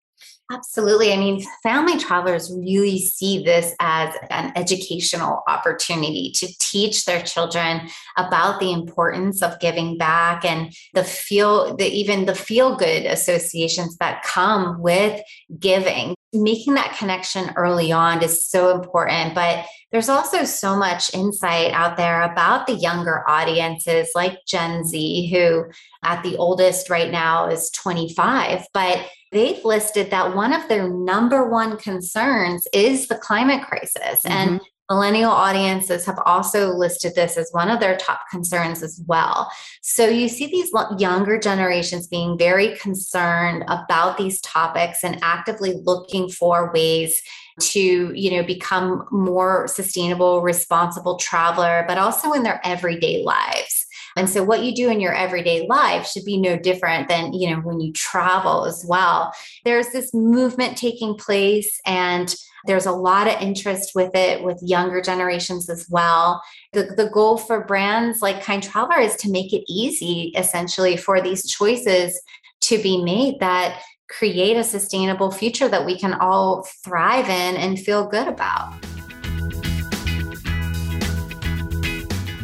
Absolutely. 0.53 1.11
I 1.11 1.17
mean, 1.17 1.43
family 1.62 1.99
travelers 1.99 2.53
really 2.55 2.99
see 2.99 3.43
this 3.43 3.75
as 3.81 4.14
an 4.29 4.53
educational 4.57 5.43
opportunity 5.49 6.33
to 6.35 6.49
teach 6.61 7.07
their 7.07 7.23
children 7.23 7.88
about 8.19 8.61
the 8.61 8.71
importance 8.71 9.43
of 9.43 9.59
giving 9.59 9.97
back 9.97 10.45
and 10.45 10.71
the 10.93 11.03
feel 11.03 11.75
the 11.76 11.87
even 11.87 12.26
the 12.26 12.35
feel 12.35 12.76
good 12.76 13.07
associations 13.07 13.97
that 13.97 14.23
come 14.23 14.83
with 14.83 15.19
giving. 15.59 16.14
Making 16.35 16.75
that 16.75 16.97
connection 16.99 17.53
early 17.57 17.93
on 17.93 18.23
is 18.23 18.45
so 18.45 18.75
important, 18.75 19.35
but 19.35 19.64
there's 19.93 20.09
also 20.09 20.45
so 20.45 20.76
much 20.76 21.14
insight 21.14 21.71
out 21.73 21.97
there 21.97 22.23
about 22.23 22.67
the 22.67 22.75
younger 22.75 23.23
audiences 23.29 24.11
like 24.14 24.38
Gen 24.47 24.85
Z 24.85 25.31
who 25.33 25.67
at 26.03 26.23
the 26.25 26.37
oldest 26.37 26.91
right 26.91 27.12
now 27.12 27.49
is 27.49 27.71
25, 27.71 28.67
but 28.75 29.07
they've 29.31 29.64
listed 29.64 30.11
that 30.11 30.35
one 30.35 30.53
of 30.53 30.69
their 30.69 30.88
number 30.88 31.49
one 31.49 31.76
concerns 31.76 32.67
is 32.73 33.07
the 33.07 33.14
climate 33.14 33.62
crisis. 33.62 34.21
Mm-hmm. 34.26 34.33
And 34.33 34.61
millennial 34.91 35.31
audiences 35.31 36.05
have 36.07 36.19
also 36.26 36.69
listed 36.69 37.14
this 37.14 37.37
as 37.37 37.49
one 37.53 37.71
of 37.71 37.81
their 37.81 37.97
top 37.97 38.21
concerns 38.31 38.83
as 38.83 39.00
well. 39.07 39.50
So 39.83 40.09
you 40.09 40.29
see 40.29 40.47
these 40.47 40.71
younger 40.99 41.38
generations 41.38 42.07
being 42.07 42.37
very 42.38 42.76
concerned 42.76 43.64
about 43.69 44.19
these 44.19 44.41
topics 44.41 45.03
and 45.03 45.19
actively 45.23 45.75
looking 45.85 46.29
for 46.29 46.73
ways 46.73 47.21
to 47.61 48.12
you 48.12 48.33
know 48.33 48.43
become 48.43 49.07
more 49.12 49.69
sustainable 49.69 50.43
responsible 50.43 51.17
traveler 51.19 51.85
but 51.87 51.99
also 51.99 52.33
in 52.33 52.43
their 52.43 52.61
everyday 52.64 53.23
lives 53.23 53.87
and 54.17 54.29
so 54.31 54.45
what 54.45 54.62
you 54.62 54.75
do 54.75 54.91
in 54.91 55.00
your 55.00 55.14
everyday 55.14 55.67
life 55.67 56.07
should 56.07 56.25
be 56.25 56.37
no 56.37 56.57
different 56.57 57.09
than, 57.09 57.33
you 57.33 57.50
know, 57.50 57.61
when 57.61 57.81
you 57.81 57.93
travel 57.93 58.64
as 58.64 58.85
well. 58.87 59.33
There's 59.64 59.88
this 59.88 60.14
movement 60.14 60.79
taking 60.79 61.17
place 61.17 61.81
and 61.85 62.35
there's 62.66 62.87
a 62.87 62.92
lot 62.92 63.26
of 63.26 63.40
interest 63.40 63.92
with 63.94 64.14
it 64.14 64.42
with 64.42 64.59
younger 64.62 65.00
generations 65.00 65.68
as 65.68 65.87
well. 65.90 66.42
The, 66.73 66.94
the 66.97 67.11
goal 67.11 67.37
for 67.37 67.64
brands 67.64 68.23
like 68.23 68.42
Kind 68.42 68.62
Traveler 68.62 69.00
is 69.00 69.16
to 69.16 69.30
make 69.30 69.52
it 69.52 69.64
easy 69.68 70.33
essentially 70.37 70.97
for 70.97 71.21
these 71.21 71.49
choices 71.49 72.21
to 72.62 72.78
be 72.78 73.02
made 73.02 73.40
that 73.40 73.83
create 74.09 74.56
a 74.56 74.64
sustainable 74.64 75.30
future 75.30 75.68
that 75.68 75.85
we 75.85 75.99
can 75.99 76.14
all 76.14 76.66
thrive 76.85 77.28
in 77.28 77.56
and 77.56 77.78
feel 77.78 78.06
good 78.06 78.28
about. 78.28 78.73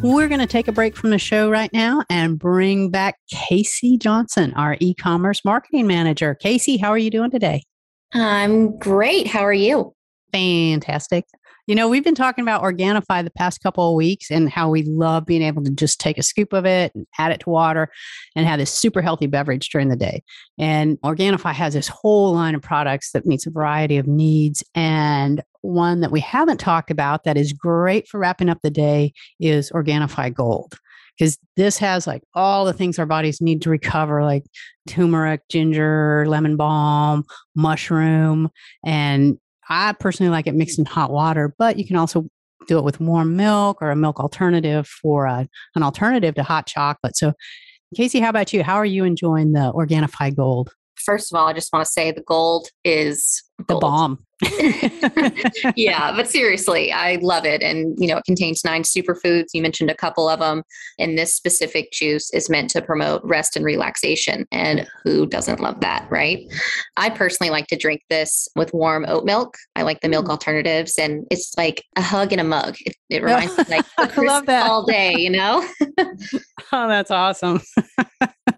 We're 0.03 0.29
going 0.29 0.41
to 0.41 0.47
take 0.47 0.67
a 0.67 0.73
break 0.73 0.97
from 0.97 1.11
the 1.11 1.19
show 1.19 1.51
right 1.51 1.71
now 1.75 2.05
and 2.09 2.39
bring 2.39 2.91
back 2.91 3.17
Casey 3.31 3.99
Johnson, 3.99 4.55
our 4.55 4.79
e 4.81 4.95
commerce 4.95 5.45
marketing 5.45 5.87
manager. 5.87 6.35
Casey, 6.35 6.79
how 6.79 6.89
are 6.89 6.99
you 6.99 7.11
doing 7.11 7.31
today? 7.31 7.65
I'm 8.13 8.79
great. 8.79 9.27
How 9.27 9.41
are 9.41 9.53
you? 9.53 9.95
Fantastic. 10.33 11.27
You 11.67 11.75
know, 11.75 11.89
we've 11.89 12.03
been 12.03 12.15
talking 12.15 12.43
about 12.43 12.63
Organifi 12.63 13.23
the 13.23 13.31
past 13.31 13.63
couple 13.63 13.89
of 13.89 13.95
weeks 13.95 14.31
and 14.31 14.51
how 14.51 14.69
we 14.69 14.83
love 14.83 15.25
being 15.25 15.43
able 15.43 15.63
to 15.63 15.71
just 15.71 16.01
take 16.01 16.19
a 16.19 16.23
scoop 16.23 16.53
of 16.53 16.67
it 16.67 16.93
and 16.95 17.07
add 17.19 17.33
it 17.33 17.41
to 17.41 17.51
water 17.51 17.89
and 18.35 18.47
have 18.47 18.59
this 18.59 18.73
super 18.73 19.01
healthy 19.01 19.27
beverage 19.27 19.69
during 19.69 19.89
the 19.89 19.97
day. 19.97 20.23
And 20.59 21.01
Organifi 21.03 21.53
has 21.53 21.75
this 21.75 21.89
whole 21.89 22.33
line 22.33 22.55
of 22.55 22.63
products 22.63 23.13
that 23.13 23.27
meets 23.27 23.47
a 23.47 23.51
variety 23.51 23.99
of 23.99 24.09
needs. 24.09 24.65
And 24.75 25.43
one 25.61 26.01
that 26.01 26.11
we 26.11 26.21
haven't 26.21 26.59
talked 26.59 26.91
about 26.91 27.25
that 27.25 27.37
is 27.37 27.53
great 27.53 28.09
for 28.09 28.19
wrapping 28.19 28.49
up 28.49 28.59
the 28.63 28.71
day 28.71 29.13
is 29.39 29.71
Organifi 29.71 30.35
Gold 30.35 30.75
because 31.19 31.39
this 31.57 31.77
has 31.79 32.07
like 32.07 32.23
all 32.35 32.65
the 32.65 32.73
things 32.73 32.99
our 32.99 33.07
bodies 33.07 33.41
need 33.41 33.63
to 33.63 33.71
recover, 33.71 34.25
like 34.25 34.45
turmeric, 34.89 35.43
ginger, 35.51 36.25
lemon 36.27 36.57
balm, 36.57 37.25
mushroom, 37.55 38.49
and 38.85 39.39
I 39.71 39.93
personally 39.93 40.31
like 40.31 40.47
it 40.47 40.55
mixed 40.55 40.79
in 40.79 40.85
hot 40.85 41.11
water, 41.13 41.55
but 41.59 41.79
you 41.79 41.87
can 41.87 41.97
also 41.97 42.29
do 42.67 42.77
it 42.77 42.85
with 42.85 43.01
warm 43.01 43.37
milk 43.37 43.79
or 43.81 43.91
a 43.91 43.97
milk 43.97 44.21
alternative 44.21 44.87
for 44.87 45.27
a, 45.27 45.49
an 45.75 45.83
alternative 45.83 46.35
to 46.35 46.43
hot 46.43 46.67
chocolate. 46.67 47.17
So, 47.17 47.33
Casey, 47.97 48.21
how 48.21 48.29
about 48.29 48.53
you? 48.53 48.63
How 48.63 48.75
are 48.75 48.85
you 48.85 49.05
enjoying 49.05 49.53
the 49.53 49.73
Organifi 49.73 50.35
Gold? 50.35 50.71
First 50.97 51.33
of 51.33 51.39
all, 51.39 51.47
I 51.47 51.53
just 51.53 51.73
want 51.73 51.87
to 51.87 51.91
say 51.91 52.11
the 52.11 52.21
gold 52.21 52.69
is 52.85 53.43
the 53.69 53.77
bomb. 53.77 54.27
yeah, 55.77 56.13
but 56.15 56.29
seriously, 56.29 56.93
I 56.93 57.17
love 57.17 57.45
it. 57.45 57.63
And, 57.63 57.95
you 57.99 58.07
know, 58.07 58.19
it 58.19 58.25
contains 58.25 58.65
nine 58.65 58.83
superfoods. 58.83 59.49
You 59.53 59.63
mentioned 59.63 59.91
a 59.91 59.95
couple 59.95 60.29
of 60.29 60.41
them. 60.41 60.63
And 60.99 61.19
this 61.19 61.35
specific 61.35 61.93
juice 61.93 62.33
is 62.33 62.49
meant 62.49 62.71
to 62.71 62.83
promote 62.83 63.23
rest 63.25 63.57
and 63.57 63.65
relaxation. 63.65 64.47
And 64.53 64.87
who 65.05 65.27
doesn't 65.27 65.61
love 65.61 65.81
that, 65.81 66.07
right? 66.11 66.47
I 66.97 67.11
personally 67.11 67.51
like 67.51 67.67
to 67.69 67.77
drink 67.77 68.03
this 68.09 68.49
with 68.57 68.73
warm 68.73 69.05
oat 69.09 69.25
milk. 69.25 69.57
I 69.77 69.83
like 69.83 70.01
the 70.01 70.09
milk 70.09 70.27
mm. 70.27 70.31
alternatives, 70.31 70.99
and 70.99 71.27
it's 71.31 71.55
like 71.57 71.85
a 71.97 72.03
hug 72.03 72.33
in 72.33 72.39
a 72.39 72.45
mug. 72.45 72.77
It, 72.81 72.97
it 73.09 73.23
reminds 73.23 73.57
me 73.57 73.65
like 73.69 73.87
I 73.99 74.21
love 74.21 74.47
that 74.47 74.69
all 74.69 74.85
day, 74.85 75.15
you 75.17 75.31
know? 75.31 75.67
oh, 75.99 76.89
that's 76.89 77.11
awesome. 77.11 77.61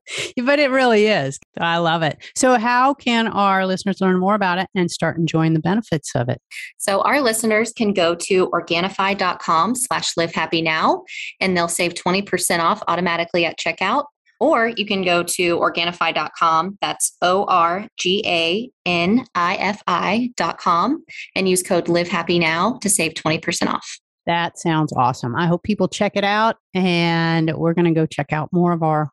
but 0.44 0.58
it 0.58 0.70
really 0.70 1.06
is. 1.06 1.38
I 1.58 1.78
love 1.78 2.02
it. 2.02 2.18
So, 2.36 2.58
how 2.58 2.94
can 2.94 3.28
our 3.28 3.66
listeners 3.66 4.00
learn 4.00 4.18
more 4.18 4.34
about 4.34 4.58
it 4.58 4.68
and 4.74 4.90
start 4.90 5.16
enjoying 5.16 5.54
the 5.54 5.60
benefits 5.60 6.14
of 6.14 6.28
it? 6.28 6.40
So, 6.78 7.00
our 7.02 7.20
listeners 7.20 7.72
can 7.72 7.92
go 7.92 8.14
to 8.14 8.48
Organifi.com 8.50 9.74
slash 9.74 10.16
live 10.16 10.34
happy 10.34 10.62
now, 10.62 11.04
and 11.40 11.56
they'll 11.56 11.68
save 11.68 11.94
20% 11.94 12.60
off 12.60 12.82
automatically 12.88 13.44
at 13.44 13.58
checkout. 13.58 14.04
Or 14.40 14.72
you 14.76 14.84
can 14.84 15.02
go 15.04 15.22
to 15.22 15.58
Organifi.com, 15.58 16.76
that's 16.80 17.16
O 17.22 17.44
R 17.44 17.86
G 17.96 18.24
A 18.26 18.70
N 18.84 19.24
I 19.36 19.54
F 19.54 19.82
I.com, 19.86 21.04
and 21.36 21.48
use 21.48 21.62
code 21.62 21.88
live 21.88 22.08
happy 22.08 22.40
now 22.40 22.78
to 22.80 22.90
save 22.90 23.12
20% 23.14 23.68
off. 23.68 24.00
That 24.26 24.58
sounds 24.58 24.92
awesome. 24.92 25.34
I 25.36 25.46
hope 25.46 25.62
people 25.62 25.88
check 25.88 26.12
it 26.16 26.24
out. 26.24 26.56
And 26.74 27.52
we're 27.54 27.74
going 27.74 27.92
to 27.92 27.92
go 27.92 28.06
check 28.06 28.32
out 28.32 28.48
more 28.52 28.72
of 28.72 28.82
our 28.82 29.10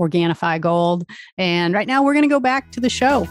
Organifi 0.00 0.60
Gold. 0.60 1.04
And 1.36 1.74
right 1.74 1.86
now, 1.86 2.02
we're 2.02 2.14
going 2.14 2.22
to 2.22 2.28
go 2.28 2.40
back 2.40 2.72
to 2.72 2.80
the 2.80 2.88
show. 2.88 3.28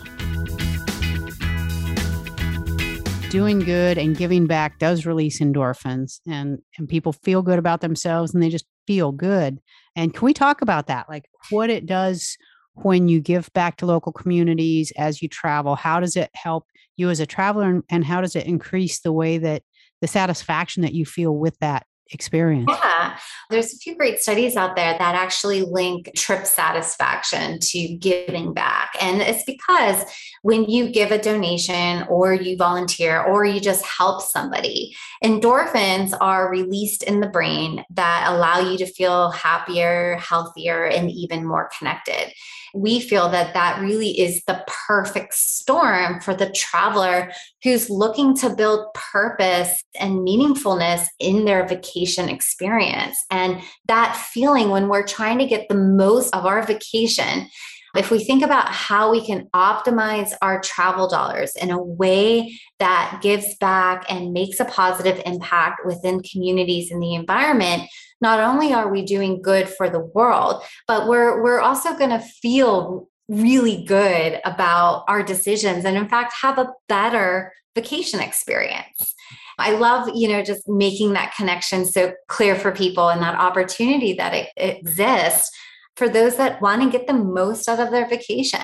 Doing 3.30 3.60
good 3.60 3.98
and 3.98 4.16
giving 4.18 4.48
back 4.48 4.80
does 4.80 5.06
release 5.06 5.40
endorphins, 5.40 6.20
and, 6.28 6.60
and 6.78 6.88
people 6.88 7.14
feel 7.14 7.42
good 7.42 7.60
about 7.60 7.82
themselves 7.82 8.34
and 8.34 8.42
they 8.42 8.50
just 8.50 8.66
feel 8.88 9.12
good. 9.12 9.60
And 9.96 10.14
can 10.14 10.26
we 10.26 10.34
talk 10.34 10.62
about 10.62 10.88
that? 10.88 11.08
Like 11.10 11.26
what 11.52 11.70
it 11.70 11.86
does 11.86 12.38
when 12.74 13.08
you 13.08 13.20
give 13.20 13.52
back 13.54 13.78
to 13.78 13.86
local 13.86 14.12
communities 14.12 14.92
as 14.98 15.22
you 15.22 15.30
travel? 15.30 15.76
How 15.76 16.00
does 16.00 16.16
it 16.16 16.30
help 16.34 16.66
you 16.98 17.10
as 17.10 17.20
a 17.20 17.26
traveler? 17.26 17.82
And 17.90 18.04
how 18.04 18.22
does 18.22 18.36
it 18.36 18.46
increase 18.48 19.02
the 19.02 19.12
way 19.12 19.38
that 19.38 19.64
the 20.02 20.08
satisfaction 20.08 20.82
that 20.84 20.94
you 20.94 21.06
feel 21.06 21.36
with 21.36 21.58
that 21.60 21.86
experience? 22.12 22.69
Yeah, 22.69 23.17
there's 23.50 23.74
a 23.74 23.78
few 23.78 23.95
great 23.95 24.19
studies 24.19 24.56
out 24.56 24.76
there 24.76 24.98
that 24.98 25.15
actually 25.15 25.62
link 25.62 26.12
trip 26.15 26.45
satisfaction 26.45 27.60
to 27.60 27.88
giving 27.98 28.54
back. 28.54 28.91
And 29.02 29.22
it's 29.22 29.43
because 29.43 30.04
when 30.41 30.65
you 30.65 30.91
give 30.91 31.12
a 31.12 31.22
donation 31.22 32.04
or 32.10 32.34
you 32.34 32.58
volunteer 32.58 33.22
or 33.22 33.45
you 33.45 33.60
just 33.60 33.86
help 33.86 34.22
somebody, 34.22 34.95
endorphins 35.24 36.15
are 36.19 36.50
released 36.50 37.04
in 37.04 37.19
the 37.19 37.30
brain 37.30 37.84
that 37.91 38.26
allow 38.28 38.60
you 38.60 38.78
to 38.78 38.86
feel 38.86 39.32
happier, 39.32 40.17
healthier, 40.17 40.86
and 40.86 41.12
even 41.12 41.45
more 41.45 41.69
connected 41.78 42.34
we 42.74 43.00
feel 43.00 43.30
that 43.30 43.54
that 43.54 43.82
really 43.82 44.19
is 44.19 44.43
the 44.45 44.63
perfect 44.88 45.34
storm 45.34 46.19
for 46.19 46.36
the 46.36 46.50
traveler 46.52 47.32
who's 47.63 47.89
looking 47.89 48.36
to 48.38 48.50
build 48.50 48.93
purpose 48.93 49.84
and 50.00 50.19
meaningfulness 50.19 51.06
in 51.19 51.45
their 51.45 51.67
vacation 51.67 51.99
experience. 52.06 53.18
And 53.32 53.62
that 53.88 54.16
feeling 54.16 54.70
when 54.70 54.88
we're 54.88 55.06
trying 55.06 55.40
to 55.40 55.46
get 55.46 55.68
the 55.70 55.76
most 55.76 56.34
of 56.34 56.46
our 56.46 56.66
vacation. 56.66 57.48
If 57.96 58.12
we 58.12 58.24
think 58.24 58.44
about 58.44 58.70
how 58.70 59.12
we 59.12 59.26
can 59.26 59.48
optimize 59.56 60.32
our 60.44 60.62
travel 60.62 61.10
dollars 61.10 61.56
in 61.56 61.72
a 61.72 61.82
way 61.82 62.60
that 62.78 63.20
gives 63.24 63.56
back 63.58 64.06
and 64.10 64.32
makes 64.32 64.60
a 64.60 64.66
positive 64.66 65.20
impact 65.26 65.82
within 65.86 66.22
communities 66.22 66.92
and 66.92 67.02
the 67.02 67.16
environment, 67.16 67.90
not 68.22 68.40
only 68.40 68.74
are 68.74 68.92
we 68.92 69.04
doing 69.04 69.42
good 69.42 69.68
for 69.68 69.90
the 69.90 70.00
world, 70.00 70.64
but 70.88 71.08
we're 71.08 71.42
we're 71.42 71.62
also 71.62 71.98
going 71.98 72.12
to 72.12 72.20
feel 72.20 73.10
really 73.30 73.84
good 73.86 74.42
about 74.44 75.06
our 75.08 75.24
decisions 75.24 75.86
and 75.86 75.96
in 75.96 76.10
fact 76.10 76.34
have 76.42 76.58
a 76.58 76.74
better 76.88 77.54
vacation 77.76 78.20
experience. 78.20 79.13
I 79.60 79.72
love, 79.72 80.10
you 80.15 80.28
know, 80.28 80.42
just 80.42 80.68
making 80.68 81.13
that 81.13 81.36
connection 81.36 81.86
so 81.86 82.13
clear 82.28 82.56
for 82.56 82.72
people 82.72 83.10
and 83.10 83.22
that 83.22 83.36
opportunity 83.36 84.13
that 84.13 84.34
it 84.34 84.50
exists 84.56 85.52
for 85.96 86.10
those 86.10 86.38
that 86.38 86.62
want 86.62 86.82
to 86.82 86.89
get 86.89 87.08
the 87.08 87.13
most 87.13 87.68
out 87.68 87.80
of 87.80 87.92
their 87.92 88.08
vacation. 88.08 88.60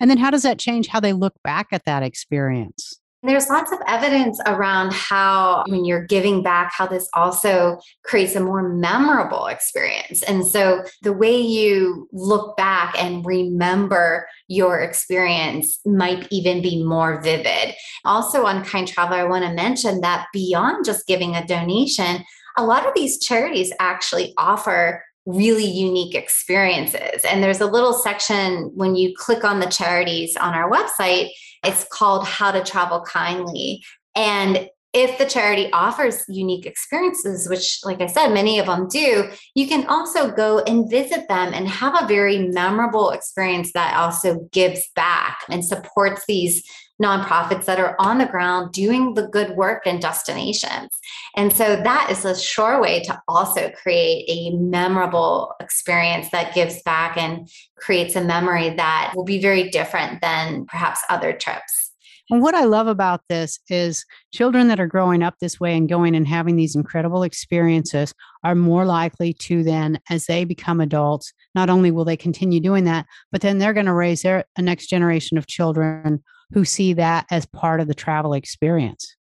And 0.00 0.10
then 0.10 0.18
how 0.18 0.30
does 0.30 0.42
that 0.42 0.58
change 0.58 0.88
how 0.88 1.00
they 1.00 1.12
look 1.12 1.34
back 1.42 1.68
at 1.72 1.84
that 1.86 2.02
experience? 2.02 3.00
There's 3.24 3.48
lots 3.48 3.72
of 3.72 3.78
evidence 3.86 4.38
around 4.46 4.92
how, 4.92 5.64
when 5.66 5.86
you're 5.86 6.04
giving 6.04 6.42
back, 6.42 6.72
how 6.76 6.86
this 6.86 7.08
also 7.14 7.78
creates 8.04 8.36
a 8.36 8.40
more 8.40 8.68
memorable 8.68 9.46
experience. 9.46 10.22
And 10.24 10.46
so 10.46 10.84
the 11.02 11.12
way 11.12 11.34
you 11.40 12.06
look 12.12 12.54
back 12.58 12.94
and 13.02 13.24
remember 13.24 14.28
your 14.48 14.80
experience 14.80 15.78
might 15.86 16.28
even 16.30 16.60
be 16.60 16.84
more 16.84 17.22
vivid. 17.22 17.74
Also, 18.04 18.44
on 18.44 18.62
Kind 18.62 18.88
Traveler, 18.88 19.16
I 19.16 19.24
want 19.24 19.44
to 19.44 19.52
mention 19.54 20.02
that 20.02 20.26
beyond 20.34 20.84
just 20.84 21.06
giving 21.06 21.34
a 21.34 21.46
donation, 21.46 22.22
a 22.58 22.64
lot 22.64 22.86
of 22.86 22.92
these 22.94 23.18
charities 23.18 23.72
actually 23.80 24.34
offer 24.36 25.02
really 25.26 25.64
unique 25.64 26.14
experiences. 26.14 27.24
And 27.24 27.42
there's 27.42 27.60
a 27.60 27.66
little 27.66 27.94
section 27.94 28.70
when 28.74 28.94
you 28.94 29.14
click 29.16 29.44
on 29.44 29.60
the 29.60 29.66
charities 29.66 30.36
on 30.36 30.52
our 30.52 30.70
website, 30.70 31.30
it's 31.64 31.84
called 31.90 32.26
How 32.26 32.50
to 32.52 32.62
Travel 32.62 33.00
Kindly. 33.02 33.82
And 34.16 34.68
if 34.94 35.18
the 35.18 35.26
charity 35.26 35.68
offers 35.72 36.24
unique 36.28 36.66
experiences, 36.66 37.48
which, 37.48 37.80
like 37.84 38.00
I 38.00 38.06
said, 38.06 38.28
many 38.28 38.60
of 38.60 38.66
them 38.66 38.86
do, 38.86 39.28
you 39.56 39.66
can 39.66 39.86
also 39.88 40.30
go 40.30 40.60
and 40.60 40.88
visit 40.88 41.26
them 41.28 41.52
and 41.52 41.68
have 41.68 42.00
a 42.00 42.06
very 42.06 42.38
memorable 42.48 43.10
experience 43.10 43.72
that 43.72 43.96
also 43.96 44.48
gives 44.52 44.88
back 44.94 45.40
and 45.50 45.64
supports 45.64 46.24
these 46.26 46.62
nonprofits 47.02 47.64
that 47.64 47.80
are 47.80 47.96
on 47.98 48.18
the 48.18 48.26
ground 48.26 48.72
doing 48.72 49.14
the 49.14 49.26
good 49.26 49.56
work 49.56 49.86
in 49.86 49.98
destinations. 49.98 50.90
And 51.36 51.52
so 51.52 51.76
that 51.76 52.10
is 52.10 52.24
a 52.24 52.38
sure 52.38 52.80
way 52.80 53.02
to 53.02 53.20
also 53.26 53.70
create 53.70 54.24
a 54.28 54.56
memorable 54.56 55.52
experience 55.60 56.30
that 56.30 56.54
gives 56.54 56.82
back 56.82 57.16
and 57.16 57.48
creates 57.76 58.14
a 58.14 58.22
memory 58.22 58.70
that 58.70 59.12
will 59.14 59.24
be 59.24 59.40
very 59.40 59.70
different 59.70 60.20
than 60.20 60.66
perhaps 60.66 61.00
other 61.10 61.32
trips. 61.32 61.92
And 62.30 62.40
what 62.40 62.54
I 62.54 62.64
love 62.64 62.86
about 62.86 63.20
this 63.28 63.58
is 63.68 64.06
children 64.32 64.68
that 64.68 64.80
are 64.80 64.86
growing 64.86 65.22
up 65.22 65.34
this 65.40 65.60
way 65.60 65.76
and 65.76 65.88
going 65.88 66.14
and 66.14 66.26
having 66.26 66.56
these 66.56 66.74
incredible 66.74 67.22
experiences 67.22 68.14
are 68.42 68.54
more 68.54 68.86
likely 68.86 69.34
to 69.34 69.62
then, 69.62 70.00
as 70.08 70.24
they 70.24 70.44
become 70.44 70.80
adults, 70.80 71.34
not 71.54 71.68
only 71.68 71.90
will 71.90 72.06
they 72.06 72.16
continue 72.16 72.60
doing 72.60 72.84
that, 72.84 73.04
but 73.30 73.42
then 73.42 73.58
they're 73.58 73.74
going 73.74 73.84
to 73.84 73.92
raise 73.92 74.22
their 74.22 74.44
a 74.56 74.62
next 74.62 74.86
generation 74.86 75.36
of 75.36 75.46
children 75.46 76.22
who 76.52 76.64
see 76.64 76.92
that 76.94 77.26
as 77.30 77.46
part 77.46 77.80
of 77.80 77.88
the 77.88 77.94
travel 77.94 78.34
experience. 78.34 79.16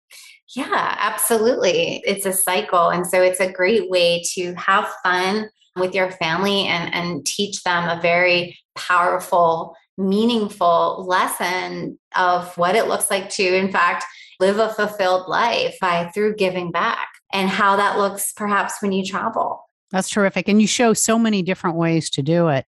Yeah, 0.54 0.96
absolutely. 0.98 2.02
It's 2.04 2.26
a 2.26 2.33
cycle. 2.33 2.88
And 2.88 3.06
so 3.06 3.22
it's 3.22 3.40
a 3.40 3.52
great 3.52 3.88
way 3.88 4.22
to 4.35 4.54
have 4.54 4.88
fun 5.04 5.48
with 5.76 5.94
your 5.94 6.11
family 6.11 6.66
and, 6.66 6.92
and 6.92 7.24
teach 7.24 7.62
them 7.62 7.88
a 7.88 8.00
very 8.00 8.59
powerful, 8.74 9.76
meaningful 9.96 11.04
lesson 11.06 11.98
of 12.16 12.56
what 12.59 12.74
it 12.74 12.88
looks 12.88 13.11
like 13.11 13.28
to, 13.30 13.56
in 13.56 13.70
fact, 13.70 14.04
live 14.40 14.59
a 14.59 14.70
fulfilled 14.70 15.28
life 15.28 15.76
by 15.80 16.11
through 16.12 16.35
giving 16.35 16.72
back 16.72 17.09
and 17.33 17.48
how 17.48 17.76
that 17.76 17.98
looks 17.98 18.33
perhaps 18.33 18.83
when 18.83 18.90
you 18.90 19.04
travel. 19.04 19.68
That's 19.92 20.11
terrific. 20.11 20.48
And 20.48 20.61
you 20.61 20.66
show 20.66 20.94
so 20.94 21.18
many 21.18 21.42
different 21.42 21.76
ways 21.76 22.11
to 22.11 22.22
do 22.22 22.48
it. 22.48 22.64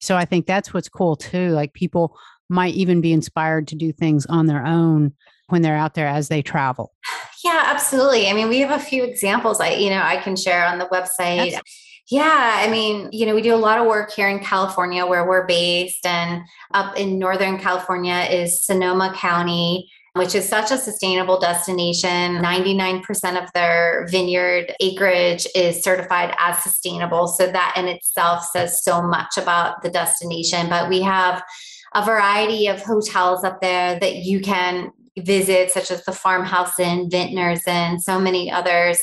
So 0.00 0.16
I 0.16 0.24
think 0.24 0.46
that's 0.46 0.72
what's 0.72 0.88
cool 0.88 1.16
too. 1.16 1.50
Like 1.50 1.72
people 1.72 2.16
might 2.48 2.74
even 2.74 3.00
be 3.00 3.12
inspired 3.12 3.68
to 3.68 3.74
do 3.74 3.92
things 3.92 4.26
on 4.26 4.46
their 4.46 4.64
own 4.64 5.12
when 5.48 5.62
they're 5.62 5.76
out 5.76 5.94
there 5.94 6.08
as 6.08 6.28
they 6.28 6.42
travel. 6.42 6.92
Yeah, 7.44 7.62
absolutely. 7.66 8.28
I 8.28 8.32
mean, 8.32 8.48
we 8.48 8.60
have 8.60 8.80
a 8.80 8.82
few 8.82 9.04
examples 9.04 9.60
I, 9.60 9.74
you 9.74 9.90
know, 9.90 10.02
I 10.02 10.16
can 10.16 10.36
share 10.36 10.66
on 10.66 10.78
the 10.78 10.86
website. 10.86 11.52
That's- 11.52 11.62
yeah, 12.08 12.60
I 12.60 12.70
mean, 12.70 13.08
you 13.10 13.26
know, 13.26 13.34
we 13.34 13.42
do 13.42 13.54
a 13.54 13.56
lot 13.56 13.80
of 13.80 13.86
work 13.86 14.12
here 14.12 14.28
in 14.28 14.38
California 14.38 15.04
where 15.04 15.26
we're 15.26 15.44
based, 15.46 16.06
and 16.06 16.42
up 16.72 16.96
in 16.96 17.18
Northern 17.18 17.58
California 17.58 18.28
is 18.30 18.64
Sonoma 18.64 19.12
County, 19.16 19.90
which 20.14 20.34
is 20.36 20.48
such 20.48 20.70
a 20.70 20.78
sustainable 20.78 21.40
destination. 21.40 22.36
99% 22.38 23.42
of 23.42 23.52
their 23.54 24.06
vineyard 24.08 24.72
acreage 24.78 25.48
is 25.54 25.82
certified 25.82 26.32
as 26.38 26.62
sustainable. 26.62 27.26
So 27.26 27.50
that 27.50 27.74
in 27.76 27.86
itself 27.88 28.44
says 28.44 28.84
so 28.84 29.02
much 29.02 29.36
about 29.36 29.82
the 29.82 29.90
destination. 29.90 30.68
But 30.68 30.88
we 30.88 31.02
have 31.02 31.42
a 31.96 32.04
variety 32.04 32.66
of 32.66 32.82
hotels 32.82 33.42
up 33.42 33.60
there 33.62 33.98
that 33.98 34.16
you 34.16 34.40
can 34.40 34.92
visit, 35.18 35.70
such 35.70 35.90
as 35.90 36.04
the 36.04 36.12
Farmhouse 36.12 36.78
Inn, 36.78 37.08
Vintners 37.08 37.62
and 37.66 38.00
so 38.02 38.20
many 38.20 38.52
others. 38.52 38.98